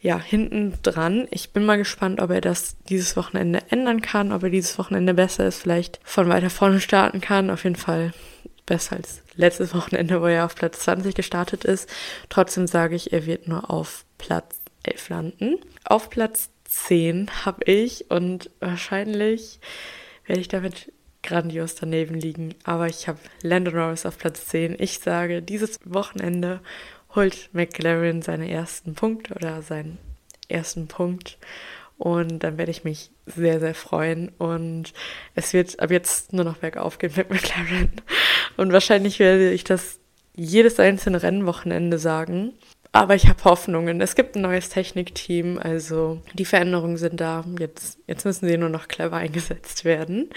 ja, 0.00 0.18
hinten 0.18 0.74
dran. 0.82 1.26
Ich 1.30 1.50
bin 1.52 1.64
mal 1.64 1.78
gespannt, 1.78 2.20
ob 2.20 2.30
er 2.30 2.40
das 2.40 2.76
dieses 2.88 3.16
Wochenende 3.16 3.62
ändern 3.70 4.00
kann, 4.00 4.32
ob 4.32 4.44
er 4.44 4.50
dieses 4.50 4.78
Wochenende 4.78 5.14
besser 5.14 5.46
ist, 5.46 5.60
vielleicht 5.60 6.00
von 6.04 6.28
weiter 6.28 6.50
vorne 6.50 6.80
starten 6.80 7.20
kann. 7.20 7.50
Auf 7.50 7.64
jeden 7.64 7.76
Fall 7.76 8.12
besser 8.64 8.96
als 8.96 9.22
letztes 9.34 9.74
Wochenende, 9.74 10.20
wo 10.20 10.26
er 10.26 10.44
auf 10.44 10.54
Platz 10.54 10.80
20 10.80 11.14
gestartet 11.14 11.64
ist. 11.64 11.88
Trotzdem 12.28 12.66
sage 12.66 12.94
ich, 12.94 13.12
er 13.12 13.26
wird 13.26 13.48
nur 13.48 13.70
auf 13.70 14.04
Platz 14.18 14.60
11 14.84 15.08
landen. 15.08 15.56
Auf 15.84 16.10
Platz 16.10 16.50
10 16.64 17.44
habe 17.44 17.64
ich 17.64 18.10
und 18.10 18.50
wahrscheinlich 18.60 19.58
werde 20.26 20.40
ich 20.40 20.48
damit 20.48 20.92
grandios 21.22 21.74
daneben 21.74 22.14
liegen. 22.14 22.54
Aber 22.64 22.86
ich 22.86 23.08
habe 23.08 23.18
Landon 23.42 23.74
Norris 23.74 24.06
auf 24.06 24.18
Platz 24.18 24.46
10. 24.46 24.76
Ich 24.78 25.00
sage, 25.00 25.42
dieses 25.42 25.80
Wochenende 25.84 26.60
holt 27.18 27.50
McLaren 27.52 28.22
seine 28.22 28.48
ersten 28.48 28.94
Punkte 28.94 29.34
oder 29.34 29.60
seinen 29.60 29.98
ersten 30.48 30.86
Punkt. 30.86 31.36
Und 31.98 32.44
dann 32.44 32.58
werde 32.58 32.70
ich 32.70 32.84
mich 32.84 33.10
sehr, 33.26 33.58
sehr 33.58 33.74
freuen. 33.74 34.28
Und 34.38 34.92
es 35.34 35.52
wird 35.52 35.80
ab 35.80 35.90
jetzt 35.90 36.32
nur 36.32 36.44
noch 36.44 36.58
bergauf 36.58 36.98
gehen 36.98 37.12
mit 37.16 37.30
McLaren. 37.30 37.90
Und 38.56 38.72
wahrscheinlich 38.72 39.18
werde 39.18 39.50
ich 39.50 39.64
das 39.64 39.98
jedes 40.36 40.78
einzelne 40.78 41.20
Rennwochenende 41.20 41.98
sagen. 41.98 42.52
Aber 42.92 43.16
ich 43.16 43.26
habe 43.26 43.42
Hoffnungen. 43.42 44.00
Es 44.00 44.14
gibt 44.14 44.36
ein 44.36 44.42
neues 44.42 44.68
Technikteam, 44.68 45.58
also 45.58 46.22
die 46.34 46.44
Veränderungen 46.44 46.96
sind 46.96 47.20
da. 47.20 47.44
Jetzt, 47.58 47.98
jetzt 48.06 48.24
müssen 48.24 48.46
sie 48.48 48.56
nur 48.56 48.70
noch 48.70 48.86
clever 48.86 49.16
eingesetzt 49.16 49.84
werden. 49.84 50.30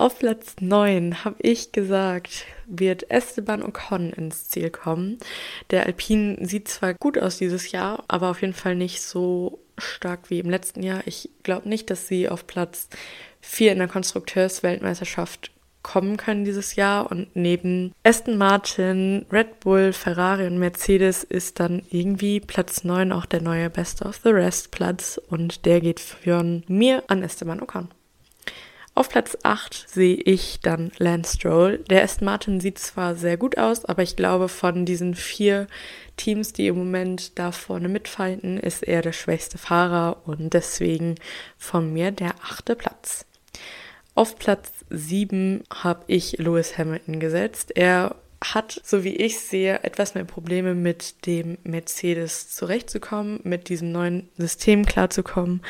Auf 0.00 0.18
Platz 0.18 0.56
9 0.60 1.26
habe 1.26 1.36
ich 1.40 1.72
gesagt, 1.72 2.46
wird 2.64 3.10
Esteban 3.10 3.62
Ocon 3.62 4.14
ins 4.14 4.48
Ziel 4.48 4.70
kommen. 4.70 5.18
Der 5.68 5.84
Alpine 5.84 6.38
sieht 6.40 6.68
zwar 6.68 6.94
gut 6.94 7.18
aus 7.18 7.36
dieses 7.36 7.70
Jahr, 7.70 8.04
aber 8.08 8.30
auf 8.30 8.40
jeden 8.40 8.54
Fall 8.54 8.76
nicht 8.76 9.02
so 9.02 9.58
stark 9.76 10.30
wie 10.30 10.38
im 10.38 10.48
letzten 10.48 10.82
Jahr. 10.82 11.02
Ich 11.04 11.28
glaube 11.42 11.68
nicht, 11.68 11.90
dass 11.90 12.08
sie 12.08 12.30
auf 12.30 12.46
Platz 12.46 12.88
4 13.42 13.72
in 13.72 13.78
der 13.78 13.88
Konstrukteursweltmeisterschaft 13.88 15.50
kommen 15.82 16.16
können 16.16 16.46
dieses 16.46 16.76
Jahr. 16.76 17.10
Und 17.10 17.36
neben 17.36 17.92
Aston 18.02 18.38
Martin, 18.38 19.26
Red 19.30 19.60
Bull, 19.60 19.92
Ferrari 19.92 20.46
und 20.46 20.58
Mercedes 20.58 21.24
ist 21.24 21.60
dann 21.60 21.82
irgendwie 21.90 22.40
Platz 22.40 22.84
9 22.84 23.12
auch 23.12 23.26
der 23.26 23.42
neue 23.42 23.68
Best 23.68 24.00
of 24.00 24.18
the 24.24 24.30
Rest 24.30 24.70
Platz. 24.70 25.20
Und 25.28 25.66
der 25.66 25.82
geht 25.82 26.00
für 26.00 26.42
mir 26.68 27.04
an 27.08 27.22
Esteban 27.22 27.60
Ocon. 27.60 27.88
Auf 28.94 29.08
Platz 29.08 29.38
8 29.44 29.88
sehe 29.88 30.16
ich 30.16 30.60
dann 30.60 30.90
Lance 30.98 31.36
Stroll. 31.36 31.78
Der 31.88 32.02
Aston 32.02 32.26
Martin 32.26 32.60
sieht 32.60 32.78
zwar 32.78 33.14
sehr 33.14 33.36
gut 33.36 33.56
aus, 33.56 33.84
aber 33.84 34.02
ich 34.02 34.16
glaube, 34.16 34.48
von 34.48 34.84
diesen 34.84 35.14
vier 35.14 35.68
Teams, 36.16 36.52
die 36.52 36.66
im 36.66 36.76
Moment 36.76 37.38
da 37.38 37.52
vorne 37.52 37.88
mitfighten, 37.88 38.58
ist 38.58 38.82
er 38.82 39.00
der 39.00 39.12
schwächste 39.12 39.58
Fahrer 39.58 40.22
und 40.26 40.52
deswegen 40.52 41.14
von 41.56 41.92
mir 41.92 42.10
der 42.10 42.34
achte 42.42 42.74
Platz. 42.74 43.26
Auf 44.14 44.36
Platz 44.36 44.72
7 44.90 45.62
habe 45.72 46.02
ich 46.08 46.38
Lewis 46.38 46.76
Hamilton 46.76 47.20
gesetzt. 47.20 47.72
Er 47.76 48.16
hat, 48.42 48.80
so 48.84 49.04
wie 49.04 49.16
ich 49.16 49.38
sehe, 49.40 49.82
etwas 49.82 50.14
mehr 50.14 50.24
Probleme 50.24 50.74
mit 50.74 51.26
dem 51.26 51.58
Mercedes 51.62 52.50
zurechtzukommen, 52.50 53.40
mit 53.44 53.68
diesem 53.68 53.92
neuen 53.92 54.28
System 54.38 54.86
klarzukommen. 54.86 55.62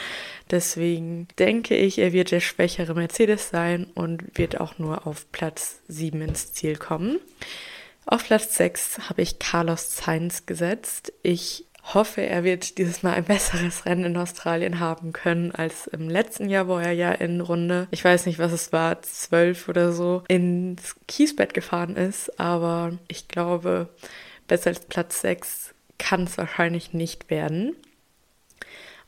Deswegen 0.50 1.26
denke 1.38 1.76
ich, 1.76 1.98
er 1.98 2.12
wird 2.12 2.30
der 2.30 2.40
schwächere 2.40 2.94
Mercedes 2.94 3.50
sein 3.50 3.86
und 3.94 4.38
wird 4.38 4.60
auch 4.60 4.78
nur 4.78 5.06
auf 5.06 5.30
Platz 5.32 5.80
7 5.88 6.22
ins 6.22 6.52
Ziel 6.52 6.76
kommen. 6.76 7.18
Auf 8.06 8.24
Platz 8.24 8.56
6 8.56 9.08
habe 9.08 9.22
ich 9.22 9.38
Carlos 9.38 9.96
Sainz 9.96 10.46
gesetzt. 10.46 11.12
Ich 11.22 11.66
hoffe, 11.82 12.22
er 12.22 12.44
wird 12.44 12.78
dieses 12.78 13.02
Mal 13.02 13.14
ein 13.14 13.24
besseres 13.24 13.86
Rennen 13.86 14.04
in 14.04 14.16
Australien 14.16 14.80
haben 14.80 15.12
können 15.12 15.52
als 15.52 15.86
im 15.86 16.08
letzten 16.08 16.48
Jahr, 16.48 16.68
wo 16.68 16.76
er 16.76 16.92
ja 16.92 17.12
in 17.12 17.40
Runde, 17.40 17.88
ich 17.90 18.04
weiß 18.04 18.26
nicht, 18.26 18.38
was 18.38 18.52
es 18.52 18.72
war, 18.72 19.02
zwölf 19.02 19.68
oder 19.68 19.92
so, 19.92 20.22
ins 20.28 20.96
Kiesbett 21.08 21.54
gefahren 21.54 21.96
ist. 21.96 22.38
Aber 22.38 22.92
ich 23.08 23.28
glaube, 23.28 23.88
besser 24.46 24.70
als 24.70 24.80
Platz 24.80 25.20
6 25.20 25.74
kann 25.98 26.24
es 26.24 26.38
wahrscheinlich 26.38 26.92
nicht 26.92 27.30
werden. 27.30 27.76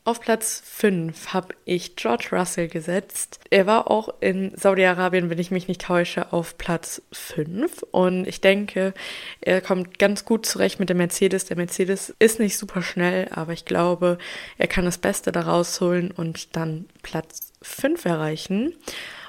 Auf 0.05 0.19
Platz 0.19 0.61
5 0.65 1.33
habe 1.33 1.55
ich 1.63 1.95
George 1.95 2.27
Russell 2.33 2.67
gesetzt. 2.67 3.39
Er 3.49 3.65
war 3.67 3.89
auch 3.89 4.13
in 4.19 4.51
Saudi-Arabien, 4.53 5.29
wenn 5.29 5.39
ich 5.39 5.49
mich 5.49 5.69
nicht 5.69 5.81
täusche, 5.81 6.33
auf 6.33 6.57
Platz 6.57 7.01
5. 7.13 7.83
Und 7.91 8.27
ich 8.27 8.41
denke, 8.41 8.93
er 9.39 9.61
kommt 9.61 9.99
ganz 9.99 10.25
gut 10.25 10.45
zurecht 10.45 10.77
mit 10.77 10.89
dem 10.89 10.97
Mercedes. 10.97 11.45
Der 11.45 11.55
Mercedes 11.55 12.13
ist 12.19 12.41
nicht 12.41 12.57
super 12.57 12.81
schnell, 12.81 13.29
aber 13.31 13.53
ich 13.53 13.63
glaube, 13.63 14.17
er 14.57 14.67
kann 14.67 14.83
das 14.83 14.97
Beste 14.97 15.31
daraus 15.31 15.79
holen 15.79 16.11
und 16.11 16.57
dann 16.57 16.85
Platz 17.01 17.53
5 17.61 18.03
erreichen. 18.03 18.75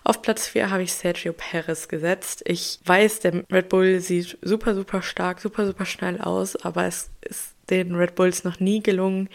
Auf 0.02 0.22
Platz 0.22 0.48
4 0.48 0.70
habe 0.70 0.82
ich 0.82 0.92
Sergio 0.92 1.32
Perez 1.34 1.86
gesetzt. 1.86 2.42
Ich 2.46 2.80
weiß, 2.84 3.20
der 3.20 3.44
Red 3.48 3.68
Bull 3.68 4.00
sieht 4.00 4.38
super, 4.42 4.74
super 4.74 5.02
stark, 5.02 5.40
super, 5.40 5.66
super 5.66 5.86
schnell 5.86 6.20
aus, 6.20 6.56
aber 6.56 6.84
es 6.86 7.10
ist 7.20 7.54
den 7.70 7.94
Red 7.94 8.16
Bulls 8.16 8.42
noch 8.42 8.58
nie 8.58 8.82
gelungen, 8.82 9.30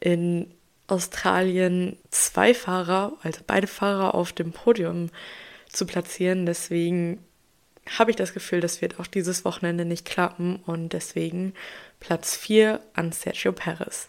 in 0.00 0.52
Australien 0.88 1.98
zwei 2.10 2.54
Fahrer, 2.54 3.12
also 3.22 3.40
beide 3.46 3.66
Fahrer 3.66 4.14
auf 4.14 4.32
dem 4.32 4.52
Podium 4.52 5.10
zu 5.68 5.86
platzieren. 5.86 6.46
Deswegen 6.46 7.24
habe 7.98 8.10
ich 8.10 8.16
das 8.16 8.32
Gefühl, 8.32 8.60
das 8.60 8.82
wird 8.82 8.98
auch 8.98 9.06
dieses 9.06 9.44
Wochenende 9.44 9.84
nicht 9.84 10.04
klappen 10.04 10.56
und 10.66 10.92
deswegen 10.92 11.54
Platz 12.00 12.36
4 12.36 12.80
an 12.94 13.12
Sergio 13.12 13.52
Perez. 13.52 14.08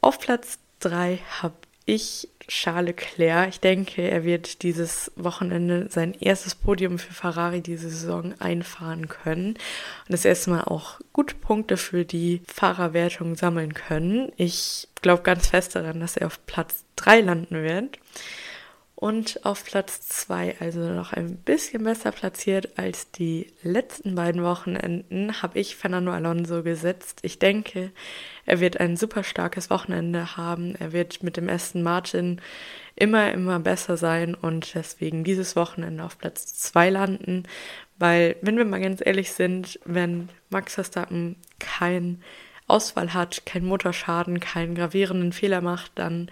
Auf 0.00 0.18
Platz 0.18 0.58
3 0.80 1.18
habe 1.40 1.54
ich 1.88 2.28
Charles 2.48 2.86
Leclerc. 2.86 3.48
Ich 3.48 3.60
denke, 3.60 4.02
er 4.02 4.24
wird 4.24 4.62
dieses 4.62 5.10
Wochenende 5.16 5.86
sein 5.90 6.14
erstes 6.14 6.54
Podium 6.54 6.98
für 6.98 7.12
Ferrari 7.12 7.60
diese 7.60 7.90
Saison 7.90 8.34
einfahren 8.40 9.08
können 9.08 9.48
und 9.54 9.58
das 10.08 10.24
erste 10.24 10.50
Mal 10.50 10.62
auch 10.62 11.00
gute 11.12 11.34
Punkte 11.34 11.76
für 11.76 12.04
die 12.04 12.42
Fahrerwertung 12.46 13.36
sammeln 13.36 13.74
können. 13.74 14.32
Ich 14.36 14.88
glaube 15.02 15.22
ganz 15.22 15.48
fest 15.48 15.76
daran, 15.76 16.00
dass 16.00 16.16
er 16.16 16.26
auf 16.26 16.44
Platz 16.46 16.84
3 16.96 17.20
landen 17.20 17.62
wird. 17.62 17.98
Und 19.00 19.44
auf 19.46 19.64
Platz 19.64 20.08
2, 20.08 20.56
also 20.58 20.80
noch 20.80 21.12
ein 21.12 21.36
bisschen 21.36 21.84
besser 21.84 22.10
platziert 22.10 22.80
als 22.80 23.12
die 23.12 23.46
letzten 23.62 24.16
beiden 24.16 24.42
Wochenenden, 24.42 25.40
habe 25.40 25.60
ich 25.60 25.76
Fernando 25.76 26.10
Alonso 26.10 26.64
gesetzt. 26.64 27.20
Ich 27.22 27.38
denke, 27.38 27.92
er 28.44 28.58
wird 28.58 28.80
ein 28.80 28.96
super 28.96 29.22
starkes 29.22 29.70
Wochenende 29.70 30.36
haben. 30.36 30.74
Er 30.74 30.92
wird 30.92 31.22
mit 31.22 31.36
dem 31.36 31.48
Aston 31.48 31.84
Martin 31.84 32.40
immer, 32.96 33.30
immer 33.30 33.60
besser 33.60 33.96
sein 33.96 34.34
und 34.34 34.74
deswegen 34.74 35.22
dieses 35.22 35.54
Wochenende 35.54 36.02
auf 36.02 36.18
Platz 36.18 36.56
2 36.56 36.90
landen. 36.90 37.44
Weil, 38.00 38.34
wenn 38.42 38.56
wir 38.56 38.64
mal 38.64 38.80
ganz 38.80 39.00
ehrlich 39.00 39.30
sind, 39.30 39.78
wenn 39.84 40.28
Max 40.50 40.74
Verstappen 40.74 41.36
kein 41.60 42.20
Ausfall 42.66 43.14
hat, 43.14 43.46
keinen 43.46 43.66
Motorschaden, 43.66 44.40
keinen 44.40 44.74
gravierenden 44.74 45.32
Fehler 45.32 45.60
macht, 45.60 45.92
dann 45.94 46.28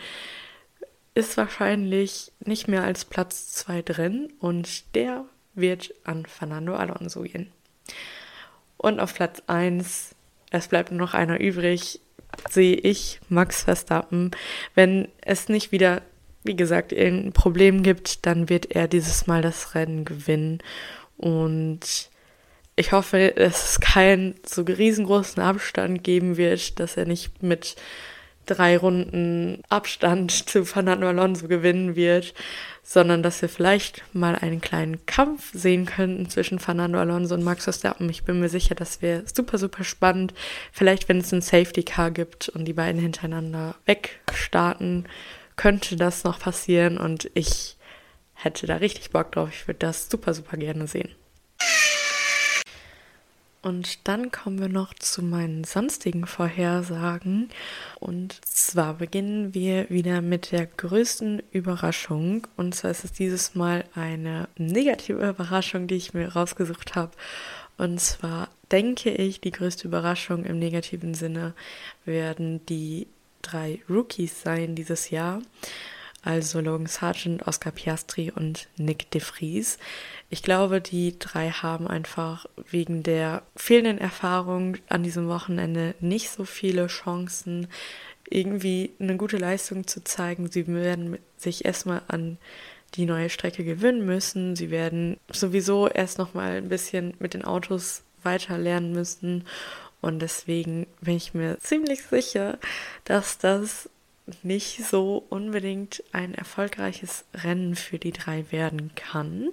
ist 1.17 1.39
wahrscheinlich 1.39 2.31
nicht 2.45 2.69
mehr 2.69 2.85
als 2.85 3.07
Platz 3.07 3.51
2 3.53 3.83
drin 3.83 4.33
und 4.39 4.95
der 4.95 5.25
wird 5.55 5.95
an 6.05 6.27
Fernando 6.27 6.75
Alonso 6.77 7.23
gehen. 7.23 7.51
Und 8.77 9.01
auf 9.01 9.15
Platz 9.15 9.43
1, 9.47 10.15
es 10.51 10.69
bleibt 10.69 10.91
nur 10.91 11.01
noch 11.01 11.15
einer 11.15 11.41
übrig, 11.41 12.01
sehe 12.51 12.77
ich 12.77 13.19
Max 13.31 13.63
Verstappen. 13.63 14.33
Wenn 14.75 15.09
es 15.23 15.49
nicht 15.49 15.73
wieder, 15.73 16.03
wie 16.45 16.55
gesagt, 16.55 16.93
irgendein 16.93 17.33
Problem 17.33 17.83
gibt, 17.83 18.27
dann 18.27 18.51
wird 18.51 18.73
er 18.73 18.87
dieses 18.87 19.27
Mal 19.27 19.41
das 19.41 19.75
Rennen 19.75 20.05
gewinnen. 20.05 20.59
Und 21.17 22.11
ich 22.77 22.93
hoffe, 22.93 23.33
dass 23.35 23.71
es 23.71 23.81
keinen 23.81 24.35
so 24.45 24.61
riesengroßen 24.61 25.43
Abstand 25.43 26.05
geben 26.05 26.37
wird, 26.37 26.79
dass 26.79 26.99
er 26.99 27.07
nicht 27.07 27.43
mit 27.43 27.77
drei 28.47 28.77
Runden 28.77 29.63
Abstand 29.69 30.31
zu 30.49 30.65
Fernando 30.65 31.09
Alonso 31.09 31.49
gewinnen 31.49 31.97
wird, 31.97 32.35
sondern 32.83 33.23
dass 33.23 33.43
wir 33.43 33.49
vielleicht 33.49 34.03
mal 34.13 34.37
einen 34.37 34.61
kleinen 34.61 35.05
Kampf 35.07 35.51
sehen 35.53 35.87
könnten 35.87 36.31
zwischen 36.31 36.59
Fernando 36.59 36.99
Alonso 36.99 37.35
und 37.35 37.45
Max 37.45 37.65
Verstappen. 37.65 38.09
Ich 38.09 38.25
bin 38.25 38.41
mir 38.41 38.49
sicher, 38.49 38.75
das 38.75 39.03
wäre 39.03 39.25
super, 39.33 39.59
super 39.59 39.85
spannend. 39.85 40.35
Vielleicht, 40.73 41.09
wenn 41.09 41.19
es 41.19 41.33
ein 41.33 41.43
Safety 41.43 41.83
Car 41.83 42.11
gibt 42.11 42.49
und 42.49 42.65
die 42.65 42.73
beiden 42.73 43.01
hintereinander 43.01 43.75
wegstarten, 43.87 45.07
könnte 45.57 45.97
das 45.97 46.25
noch 46.25 46.39
passieren 46.39 46.99
und 46.99 47.31
ich 47.35 47.77
hätte 48.35 48.67
da 48.67 48.77
richtig 48.77 49.11
Bock 49.11 49.33
drauf. 49.33 49.49
Ich 49.53 49.67
würde 49.67 49.81
das 49.81 50.09
super, 50.09 50.35
super 50.35 50.57
gerne 50.57 50.87
sehen. 50.87 51.11
Und 53.67 54.07
dann 54.07 54.31
kommen 54.31 54.61
wir 54.61 54.69
noch 54.69 54.95
zu 54.95 55.25
meinen 55.25 55.65
sonstigen 55.65 56.25
Vorhersagen. 56.29 57.49
Und 57.99 58.41
zwar 58.45 58.95
beginnen 58.95 59.55
wir 59.55 59.91
wieder 59.91 60.23
mit 60.23 60.53
der 60.53 60.67
größten 60.67 61.43
Überraschung. 61.51 62.47
Und 62.57 62.77
zwar 62.77 62.93
ist 62.93 63.03
es 63.03 63.11
dieses 63.11 63.57
Mal 63.57 63.83
eine 63.93 64.47
negative 64.57 65.31
Überraschung, 65.31 65.89
die 65.89 65.97
ich 65.97 66.15
mir 66.15 66.29
rausgesucht 66.29 66.95
habe. 66.95 67.11
Und 67.77 68.01
zwar 68.01 68.51
denke 68.71 69.11
ich, 69.11 69.41
die 69.41 69.51
größte 69.51 69.89
Überraschung 69.89 70.45
im 70.45 70.61
negativen 70.61 71.15
Sinne 71.15 71.53
werden 72.05 72.65
die 72.67 73.09
drei 73.43 73.81
Rookies 73.91 74.43
sein 74.43 74.77
dieses 74.77 75.11
Jahr 75.11 75.43
also 76.27 76.61
Logan 76.61 76.87
Sargent, 76.87 77.47
Oscar 77.47 77.71
Piastri 77.71 78.33
und 78.35 78.69
Nick 78.77 79.11
de 79.13 79.21
Vries. 79.21 79.79
Ich 80.29 80.43
glaube, 80.43 80.81
die 80.81 81.19
drei 81.19 81.51
haben 81.51 81.87
einfach 81.87 82.47
wegen 82.71 83.03
der 83.03 83.43
fehlenden 83.55 83.99
Erfahrung 83.99 84.77
an 84.89 85.03
diesem 85.03 85.29
Wochenende 85.29 85.95
nicht 86.01 86.31
so 86.31 86.45
viele 86.45 86.89
Chancen, 86.89 87.69
irgendwie 88.29 88.91
eine 88.99 89.17
gute 89.17 89.37
Leistung 89.37 89.87
zu 89.87 90.03
zeigen. 90.03 90.51
Sie 90.51 90.67
werden 90.67 91.19
sich 91.37 91.65
erstmal 91.65 92.03
an 92.09 92.39
die 92.95 93.07
neue 93.07 93.31
Strecke 93.31 93.65
gewöhnen 93.65 94.05
müssen. 94.05 94.57
Sie 94.57 94.71
werden 94.71 95.19
sowieso 95.31 95.89
erst 95.89 96.19
noch 96.19 96.35
mal 96.35 96.57
ein 96.57 96.69
bisschen 96.69 97.15
mit 97.21 97.35
den 97.35 97.45
Autos 97.45 98.03
weiter 98.23 98.59
lernen 98.59 98.93
müssen. 98.93 99.45
Und 100.01 100.21
deswegen 100.21 100.87
bin 101.01 101.17
ich 101.17 101.35
mir 101.35 101.59
ziemlich 101.59 102.03
sicher, 102.03 102.59
dass 103.05 103.39
das 103.39 103.89
nicht 104.43 104.85
so 104.85 105.25
unbedingt 105.29 106.03
ein 106.13 106.35
erfolgreiches 106.35 107.25
Rennen 107.35 107.77
für 107.77 107.99
die 107.99 108.13
drei 108.13 108.45
werden 108.51 108.93
kann. 108.95 109.51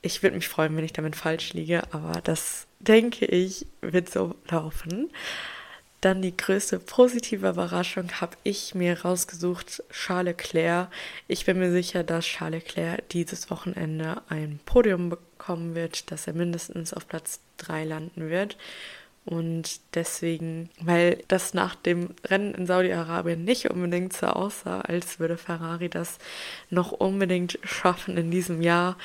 Ich 0.00 0.22
würde 0.22 0.36
mich 0.36 0.48
freuen, 0.48 0.76
wenn 0.76 0.84
ich 0.84 0.92
damit 0.92 1.16
falsch 1.16 1.52
liege, 1.52 1.82
aber 1.92 2.20
das 2.22 2.66
denke 2.78 3.26
ich 3.26 3.66
wird 3.80 4.10
so 4.10 4.34
laufen. 4.48 5.10
Dann 6.00 6.22
die 6.22 6.36
größte 6.36 6.78
positive 6.78 7.48
Überraschung 7.48 8.08
habe 8.20 8.36
ich 8.44 8.76
mir 8.76 9.00
rausgesucht, 9.00 9.82
Charles 9.90 10.36
Leclerc. 10.36 10.88
Ich 11.26 11.44
bin 11.44 11.58
mir 11.58 11.72
sicher, 11.72 12.04
dass 12.04 12.24
Charles 12.24 12.62
Leclerc 12.62 13.08
dieses 13.08 13.50
Wochenende 13.50 14.22
ein 14.28 14.60
Podium 14.64 15.10
bekommen 15.10 15.74
wird, 15.74 16.12
dass 16.12 16.28
er 16.28 16.34
mindestens 16.34 16.94
auf 16.94 17.08
Platz 17.08 17.40
3 17.56 17.84
landen 17.84 18.30
wird. 18.30 18.56
Und 19.24 19.80
deswegen, 19.94 20.70
weil 20.80 21.22
das 21.28 21.52
nach 21.52 21.74
dem 21.74 22.14
Rennen 22.24 22.54
in 22.54 22.66
Saudi-Arabien 22.66 23.44
nicht 23.44 23.70
unbedingt 23.70 24.14
so 24.14 24.26
aussah, 24.26 24.80
als 24.80 25.20
würde 25.20 25.36
Ferrari 25.36 25.90
das 25.90 26.18
noch 26.70 26.92
unbedingt 26.92 27.58
schaffen 27.62 28.16
in 28.16 28.30
diesem 28.30 28.62
Jahr, 28.62 28.96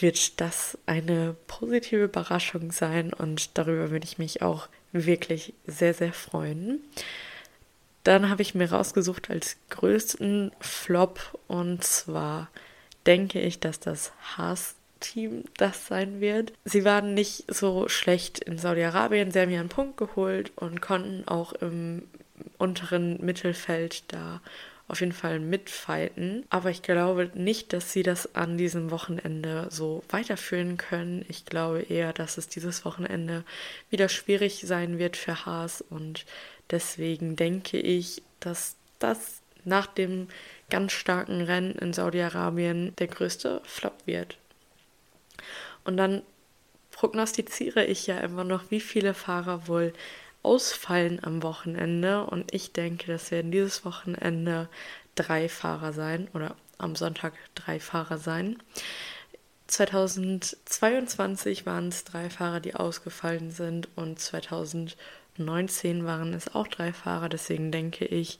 wird 0.00 0.40
das 0.40 0.78
eine 0.86 1.36
positive 1.46 2.04
Überraschung 2.04 2.72
sein 2.72 3.12
und 3.12 3.56
darüber 3.58 3.90
würde 3.90 4.06
ich 4.06 4.18
mich 4.18 4.42
auch 4.42 4.68
wirklich 4.92 5.54
sehr, 5.66 5.94
sehr 5.94 6.12
freuen. 6.12 6.80
Dann 8.04 8.28
habe 8.28 8.42
ich 8.42 8.54
mir 8.54 8.70
rausgesucht 8.70 9.30
als 9.30 9.56
größten 9.70 10.52
Flop 10.60 11.38
und 11.48 11.82
zwar 11.82 12.50
denke 13.06 13.40
ich, 13.40 13.60
dass 13.60 13.80
das 13.80 14.12
Haas 14.36 14.74
Team 15.04 15.44
das 15.56 15.86
sein 15.86 16.20
wird. 16.20 16.52
Sie 16.64 16.84
waren 16.84 17.14
nicht 17.14 17.44
so 17.52 17.88
schlecht 17.88 18.38
in 18.38 18.58
Saudi-Arabien. 18.58 19.30
Sie 19.30 19.40
haben 19.40 19.50
ja 19.50 19.60
einen 19.60 19.68
Punkt 19.68 19.96
geholt 19.96 20.52
und 20.56 20.80
konnten 20.80 21.28
auch 21.28 21.52
im 21.52 22.02
unteren 22.58 23.24
Mittelfeld 23.24 24.04
da 24.08 24.40
auf 24.88 25.00
jeden 25.00 25.12
Fall 25.12 25.40
mitfighten. 25.40 26.44
Aber 26.50 26.70
ich 26.70 26.82
glaube 26.82 27.30
nicht, 27.34 27.72
dass 27.72 27.92
sie 27.92 28.02
das 28.02 28.34
an 28.34 28.58
diesem 28.58 28.90
Wochenende 28.90 29.68
so 29.70 30.02
weiterführen 30.08 30.76
können. 30.76 31.24
Ich 31.28 31.44
glaube 31.44 31.82
eher, 31.82 32.12
dass 32.12 32.38
es 32.38 32.48
dieses 32.48 32.84
Wochenende 32.84 33.44
wieder 33.90 34.08
schwierig 34.08 34.62
sein 34.66 34.98
wird 34.98 35.16
für 35.16 35.46
Haas. 35.46 35.82
Und 35.82 36.24
deswegen 36.70 37.36
denke 37.36 37.78
ich, 37.78 38.22
dass 38.40 38.76
das 38.98 39.40
nach 39.64 39.86
dem 39.86 40.28
ganz 40.70 40.92
starken 40.92 41.40
Rennen 41.40 41.72
in 41.76 41.92
Saudi-Arabien 41.92 42.94
der 42.98 43.08
größte 43.08 43.60
Flop 43.64 43.94
wird. 44.06 44.38
Und 45.84 45.96
dann 45.96 46.22
prognostiziere 46.90 47.84
ich 47.84 48.06
ja 48.06 48.18
immer 48.20 48.44
noch, 48.44 48.70
wie 48.70 48.80
viele 48.80 49.14
Fahrer 49.14 49.68
wohl 49.68 49.92
ausfallen 50.42 51.22
am 51.22 51.42
Wochenende. 51.42 52.24
Und 52.24 52.54
ich 52.54 52.72
denke, 52.72 53.12
das 53.12 53.30
werden 53.30 53.50
dieses 53.50 53.84
Wochenende 53.84 54.68
drei 55.14 55.48
Fahrer 55.48 55.92
sein 55.92 56.28
oder 56.34 56.56
am 56.78 56.96
Sonntag 56.96 57.34
drei 57.54 57.80
Fahrer 57.80 58.18
sein. 58.18 58.56
2022 59.66 61.66
waren 61.66 61.88
es 61.88 62.04
drei 62.04 62.30
Fahrer, 62.30 62.60
die 62.60 62.74
ausgefallen 62.74 63.50
sind 63.50 63.88
und 63.96 64.20
2019 64.20 66.04
waren 66.04 66.34
es 66.34 66.54
auch 66.54 66.68
drei 66.68 66.92
Fahrer. 66.92 67.28
Deswegen 67.28 67.72
denke 67.72 68.04
ich, 68.04 68.38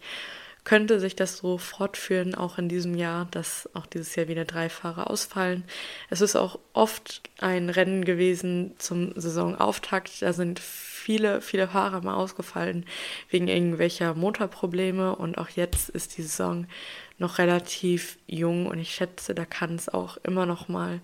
könnte 0.64 0.98
sich 0.98 1.14
das 1.14 1.36
so 1.36 1.58
fortführen, 1.58 2.34
auch 2.34 2.56
in 2.56 2.70
diesem 2.70 2.94
Jahr, 2.94 3.28
dass 3.30 3.68
auch 3.74 3.84
dieses 3.84 4.16
Jahr 4.16 4.28
wieder 4.28 4.46
drei 4.46 4.70
Fahrer 4.70 5.10
ausfallen. 5.10 5.64
Es 6.08 6.22
ist 6.22 6.36
auch 6.36 6.58
oft 6.72 7.22
ein 7.38 7.68
Rennen 7.68 8.04
gewesen 8.06 8.72
zum 8.78 9.12
Saisonauftakt. 9.14 10.22
Da 10.22 10.32
sind 10.32 10.60
viele, 10.60 11.42
viele 11.42 11.68
Fahrer 11.68 12.00
mal 12.00 12.14
ausgefallen 12.14 12.86
wegen 13.28 13.48
irgendwelcher 13.48 14.14
Motorprobleme 14.14 15.14
und 15.14 15.36
auch 15.36 15.50
jetzt 15.50 15.90
ist 15.90 16.16
die 16.16 16.22
Saison 16.22 16.66
noch 17.18 17.36
relativ 17.36 18.18
jung 18.26 18.66
und 18.66 18.78
ich 18.78 18.94
schätze, 18.94 19.34
da 19.34 19.44
kann 19.44 19.74
es 19.74 19.90
auch 19.90 20.16
immer 20.24 20.46
noch 20.46 20.68
mal 20.68 21.00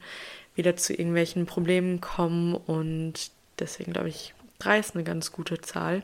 wieder 0.55 0.75
zu 0.77 0.95
irgendwelchen 0.95 1.45
Problemen 1.45 2.01
kommen 2.01 2.55
und 2.55 3.31
deswegen 3.59 3.93
glaube 3.93 4.09
ich, 4.09 4.35
drei 4.59 4.79
ist 4.79 4.95
eine 4.95 5.05
ganz 5.05 5.33
gute 5.33 5.61
Zahl. 5.61 6.03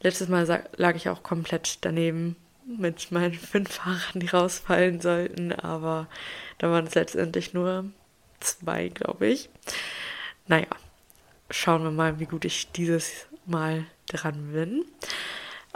Letztes 0.00 0.28
Mal 0.28 0.68
lag 0.76 0.94
ich 0.94 1.08
auch 1.08 1.22
komplett 1.24 1.78
daneben 1.80 2.36
mit 2.66 3.10
meinen 3.12 3.34
fünf 3.34 3.74
Fahrern, 3.74 4.20
die 4.20 4.28
rausfallen 4.28 5.00
sollten, 5.00 5.52
aber 5.52 6.08
da 6.58 6.70
waren 6.70 6.86
es 6.86 6.94
letztendlich 6.94 7.54
nur 7.54 7.90
zwei, 8.40 8.88
glaube 8.88 9.26
ich. 9.26 9.48
Naja, 10.46 10.68
schauen 11.50 11.82
wir 11.82 11.90
mal, 11.90 12.18
wie 12.20 12.26
gut 12.26 12.44
ich 12.44 12.70
dieses 12.72 13.26
Mal 13.46 13.84
dran 14.08 14.52
bin. 14.52 14.84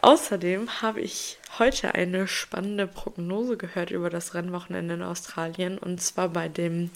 Außerdem 0.02 0.80
habe 0.80 1.00
ich 1.00 1.38
heute 1.58 1.94
eine 1.94 2.26
spannende 2.26 2.86
Prognose 2.86 3.56
gehört 3.56 3.90
über 3.90 4.08
das 4.08 4.34
Rennwochenende 4.34 4.94
in 4.94 5.02
Australien 5.02 5.76
und 5.76 6.00
zwar 6.00 6.30
bei 6.30 6.48
dem 6.48 6.90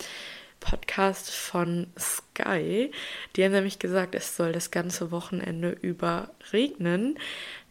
Podcast 0.60 1.30
von 1.30 1.88
Sky. 1.98 2.90
Die 3.36 3.44
haben 3.44 3.52
nämlich 3.52 3.78
gesagt, 3.78 4.14
es 4.14 4.34
soll 4.36 4.52
das 4.52 4.70
ganze 4.70 5.10
Wochenende 5.10 5.70
über 5.70 6.30
regnen. 6.52 7.18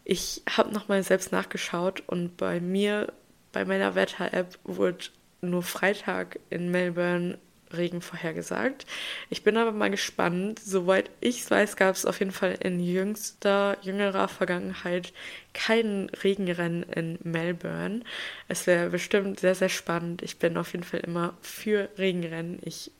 Ich 0.04 0.42
habe 0.50 0.72
nochmal 0.72 1.02
selbst 1.02 1.32
nachgeschaut 1.32 2.02
und 2.06 2.36
bei 2.36 2.60
mir 2.60 3.12
bei 3.52 3.64
meiner 3.64 3.94
Wetter-App 3.94 4.58
wurde 4.64 5.06
nur 5.40 5.62
Freitag 5.62 6.38
in 6.50 6.70
Melbourne 6.70 7.38
Regen 7.72 8.00
vorhergesagt. 8.00 8.86
Ich 9.30 9.42
bin 9.42 9.56
aber 9.56 9.72
mal 9.72 9.90
gespannt. 9.90 10.58
Soweit 10.58 11.10
ich 11.20 11.48
weiß, 11.50 11.76
gab 11.76 11.94
es 11.94 12.06
auf 12.06 12.18
jeden 12.20 12.32
Fall 12.32 12.56
in 12.60 12.80
jüngster, 12.80 13.76
jüngerer 13.82 14.28
Vergangenheit 14.28 15.12
kein 15.52 16.10
Regenrennen 16.22 16.82
in 16.84 17.18
Melbourne. 17.22 18.02
Es 18.48 18.66
wäre 18.66 18.90
bestimmt 18.90 19.40
sehr, 19.40 19.54
sehr 19.54 19.68
spannend. 19.68 20.22
Ich 20.22 20.38
bin 20.38 20.56
auf 20.56 20.72
jeden 20.72 20.84
Fall 20.84 21.00
immer 21.00 21.34
für 21.40 21.88
Regenrennen. 21.98 22.58
Ich 22.62 22.90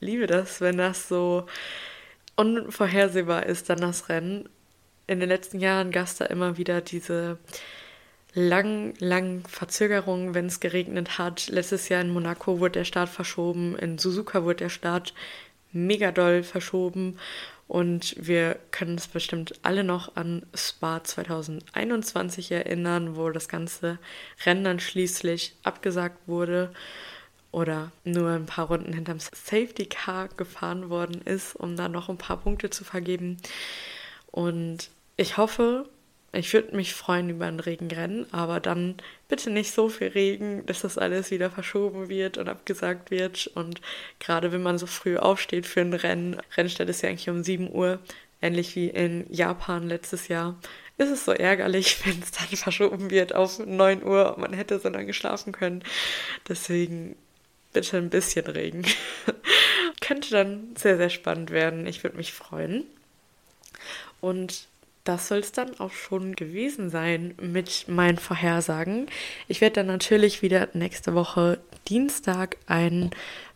liebe 0.00 0.26
das, 0.26 0.60
wenn 0.60 0.78
das 0.78 1.08
so 1.08 1.46
unvorhersehbar 2.36 3.46
ist, 3.46 3.70
dann 3.70 3.80
das 3.80 4.08
Rennen. 4.08 4.48
In 5.06 5.20
den 5.20 5.28
letzten 5.28 5.60
Jahren 5.60 5.92
gab 5.92 6.04
es 6.04 6.16
da 6.16 6.24
immer 6.26 6.56
wieder 6.58 6.80
diese 6.80 7.38
lang, 8.34 8.94
lang 8.98 9.46
Verzögerungen, 9.48 10.34
wenn 10.34 10.46
es 10.46 10.60
geregnet 10.60 11.18
hat. 11.18 11.48
Letztes 11.48 11.88
Jahr 11.88 12.00
in 12.00 12.10
Monaco 12.10 12.60
wurde 12.60 12.80
der 12.80 12.84
Start 12.84 13.08
verschoben, 13.08 13.76
in 13.76 13.98
Suzuka 13.98 14.44
wurde 14.44 14.64
der 14.64 14.68
Start 14.68 15.14
mega 15.72 16.10
doll 16.10 16.42
verschoben 16.42 17.18
und 17.68 18.14
wir 18.18 18.58
können 18.70 18.92
uns 18.92 19.08
bestimmt 19.08 19.54
alle 19.62 19.82
noch 19.82 20.14
an 20.16 20.44
Spa 20.54 21.02
2021 21.02 22.52
erinnern, 22.52 23.16
wo 23.16 23.30
das 23.30 23.48
ganze 23.48 23.98
Rennen 24.44 24.64
dann 24.64 24.80
schließlich 24.80 25.54
abgesagt 25.64 26.28
wurde 26.28 26.72
oder 27.50 27.90
nur 28.04 28.30
ein 28.30 28.46
paar 28.46 28.68
Runden 28.68 28.92
hinterm 28.92 29.18
Safety 29.18 29.86
Car 29.86 30.28
gefahren 30.28 30.90
worden 30.90 31.22
ist, 31.22 31.56
um 31.56 31.76
da 31.76 31.88
noch 31.88 32.08
ein 32.08 32.18
paar 32.18 32.36
Punkte 32.36 32.70
zu 32.70 32.84
vergeben. 32.84 33.38
Und 34.30 34.90
ich 35.16 35.36
hoffe, 35.36 35.88
ich 36.32 36.52
würde 36.52 36.76
mich 36.76 36.94
freuen 36.94 37.30
über 37.30 37.46
ein 37.46 37.60
Regenrennen, 37.60 38.32
aber 38.32 38.60
dann 38.60 38.96
bitte 39.28 39.50
nicht 39.50 39.72
so 39.72 39.88
viel 39.88 40.08
Regen, 40.08 40.66
dass 40.66 40.82
das 40.82 40.98
alles 40.98 41.30
wieder 41.30 41.50
verschoben 41.50 42.08
wird 42.08 42.36
und 42.36 42.48
abgesagt 42.48 43.10
wird. 43.10 43.50
Und 43.54 43.80
gerade 44.20 44.52
wenn 44.52 44.62
man 44.62 44.78
so 44.78 44.86
früh 44.86 45.16
aufsteht 45.16 45.66
für 45.66 45.80
ein 45.80 45.94
Rennen, 45.94 46.40
Rennstelle 46.56 46.90
ist 46.90 47.02
ja 47.02 47.08
eigentlich 47.08 47.30
um 47.30 47.42
7 47.42 47.72
Uhr, 47.72 48.00
ähnlich 48.42 48.76
wie 48.76 48.88
in 48.88 49.26
Japan 49.32 49.88
letztes 49.88 50.28
Jahr, 50.28 50.56
ist 50.98 51.10
es 51.10 51.24
so 51.24 51.32
ärgerlich, 51.32 51.98
wenn 52.06 52.20
es 52.20 52.32
dann 52.32 52.48
verschoben 52.48 53.10
wird 53.10 53.34
auf 53.34 53.58
9 53.58 54.02
Uhr 54.02 54.34
und 54.34 54.40
man 54.40 54.52
hätte 54.52 54.78
so 54.78 54.90
lange 54.90 55.14
schlafen 55.14 55.52
können. 55.52 55.82
Deswegen 56.48 57.16
bitte 57.72 57.96
ein 57.96 58.10
bisschen 58.10 58.46
Regen. 58.46 58.84
Könnte 60.02 60.30
dann 60.30 60.76
sehr, 60.76 60.98
sehr 60.98 61.10
spannend 61.10 61.50
werden. 61.50 61.86
Ich 61.86 62.02
würde 62.02 62.18
mich 62.18 62.34
freuen. 62.34 62.84
Und 64.20 64.68
das 65.08 65.28
soll 65.28 65.38
es 65.38 65.52
dann 65.52 65.78
auch 65.80 65.92
schon 65.92 66.34
gewesen 66.34 66.90
sein 66.90 67.34
mit 67.40 67.86
meinen 67.88 68.18
Vorhersagen. 68.18 69.06
Ich 69.48 69.60
werde 69.60 69.76
dann 69.76 69.86
natürlich 69.86 70.42
wieder 70.42 70.68
nächste 70.74 71.14
Woche 71.14 71.58
Dienstag 71.88 72.56
einen 72.66 73.10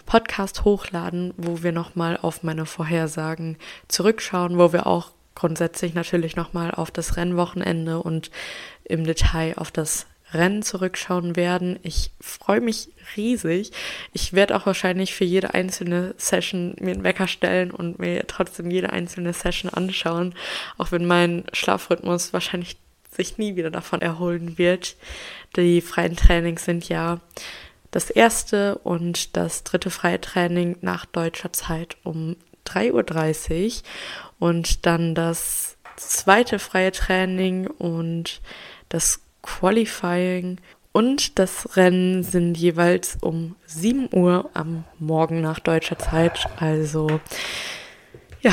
Podcast 0.06 0.64
hochladen, 0.64 1.34
wo 1.36 1.62
wir 1.62 1.72
nochmal 1.72 2.18
auf 2.20 2.42
meine 2.42 2.66
Vorhersagen 2.66 3.56
zurückschauen, 3.88 4.58
wo 4.58 4.72
wir 4.72 4.86
auch 4.86 5.12
grundsätzlich 5.34 5.94
natürlich 5.94 6.36
nochmal 6.36 6.70
auf 6.70 6.90
das 6.90 7.16
Rennwochenende 7.16 8.02
und 8.02 8.30
im 8.84 9.04
Detail 9.04 9.54
auf 9.56 9.70
das 9.70 10.06
Rennen 10.32 10.62
zurückschauen 10.62 11.36
werden. 11.36 11.78
Ich 11.82 12.10
freue 12.20 12.60
mich 12.60 12.88
riesig. 13.16 13.72
Ich 14.12 14.32
werde 14.32 14.56
auch 14.56 14.66
wahrscheinlich 14.66 15.14
für 15.14 15.24
jede 15.24 15.54
einzelne 15.54 16.14
Session 16.18 16.74
mir 16.80 16.92
einen 16.92 17.04
Wecker 17.04 17.28
stellen 17.28 17.70
und 17.70 17.98
mir 17.98 18.26
trotzdem 18.26 18.70
jede 18.70 18.92
einzelne 18.92 19.32
Session 19.32 19.72
anschauen, 19.72 20.34
auch 20.78 20.92
wenn 20.92 21.06
mein 21.06 21.44
Schlafrhythmus 21.52 22.32
wahrscheinlich 22.32 22.76
sich 23.10 23.38
nie 23.38 23.56
wieder 23.56 23.70
davon 23.70 24.02
erholen 24.02 24.56
wird. 24.56 24.96
Die 25.56 25.80
freien 25.80 26.16
Trainings 26.16 26.64
sind 26.64 26.88
ja 26.88 27.20
das 27.90 28.08
erste 28.08 28.78
und 28.78 29.36
das 29.36 29.64
dritte 29.64 29.90
freie 29.90 30.20
Training 30.20 30.76
nach 30.80 31.06
deutscher 31.06 31.52
Zeit 31.52 31.96
um 32.04 32.36
3.30 32.66 33.66
Uhr 33.66 33.82
und 34.38 34.86
dann 34.86 35.14
das 35.14 35.76
zweite 35.96 36.58
freie 36.58 36.92
Training 36.92 37.66
und 37.66 38.40
das 38.88 39.20
Qualifying 39.42 40.58
und 40.92 41.38
das 41.38 41.76
Rennen 41.76 42.22
sind 42.22 42.56
jeweils 42.56 43.18
um 43.20 43.54
7 43.66 44.08
Uhr 44.12 44.50
am 44.54 44.84
Morgen 44.98 45.40
nach 45.40 45.60
deutscher 45.60 45.98
Zeit. 45.98 46.46
Also 46.56 47.20
ja, 48.40 48.52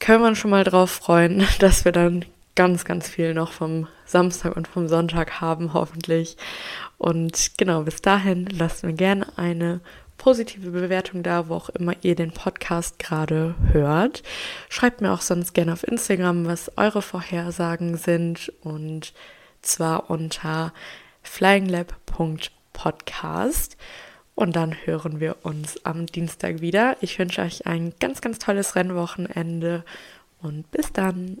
können 0.00 0.22
wir 0.22 0.28
uns 0.28 0.38
schon 0.38 0.50
mal 0.50 0.64
drauf 0.64 0.90
freuen, 0.90 1.46
dass 1.58 1.84
wir 1.84 1.92
dann 1.92 2.24
ganz, 2.54 2.84
ganz 2.84 3.08
viel 3.08 3.34
noch 3.34 3.52
vom 3.52 3.86
Samstag 4.04 4.56
und 4.56 4.68
vom 4.68 4.88
Sonntag 4.88 5.40
haben, 5.40 5.72
hoffentlich. 5.72 6.36
Und 6.98 7.52
genau, 7.58 7.82
bis 7.82 8.02
dahin 8.02 8.46
lasst 8.46 8.84
mir 8.84 8.94
gerne 8.94 9.26
eine 9.36 9.80
positive 10.18 10.70
Bewertung 10.70 11.22
da, 11.22 11.48
wo 11.48 11.54
auch 11.54 11.68
immer 11.70 11.92
ihr 12.02 12.14
den 12.14 12.32
Podcast 12.32 12.98
gerade 12.98 13.54
hört. 13.72 14.22
Schreibt 14.68 15.00
mir 15.00 15.12
auch 15.12 15.20
sonst 15.20 15.54
gerne 15.54 15.72
auf 15.72 15.86
Instagram, 15.86 16.46
was 16.46 16.72
eure 16.76 17.02
Vorhersagen 17.02 17.96
sind 17.96 18.52
und 18.62 19.12
zwar 19.66 20.10
unter 20.10 20.74
flyinglab.podcast. 21.22 23.78
Und 24.34 24.54
dann 24.54 24.76
hören 24.84 25.18
wir 25.18 25.36
uns 25.44 25.82
am 25.86 26.04
Dienstag 26.06 26.60
wieder. 26.60 26.98
Ich 27.00 27.18
wünsche 27.18 27.40
euch 27.40 27.66
ein 27.66 27.94
ganz, 28.00 28.20
ganz 28.20 28.38
tolles 28.38 28.76
Rennwochenende 28.76 29.82
und 30.42 30.70
bis 30.70 30.92
dann. 30.92 31.38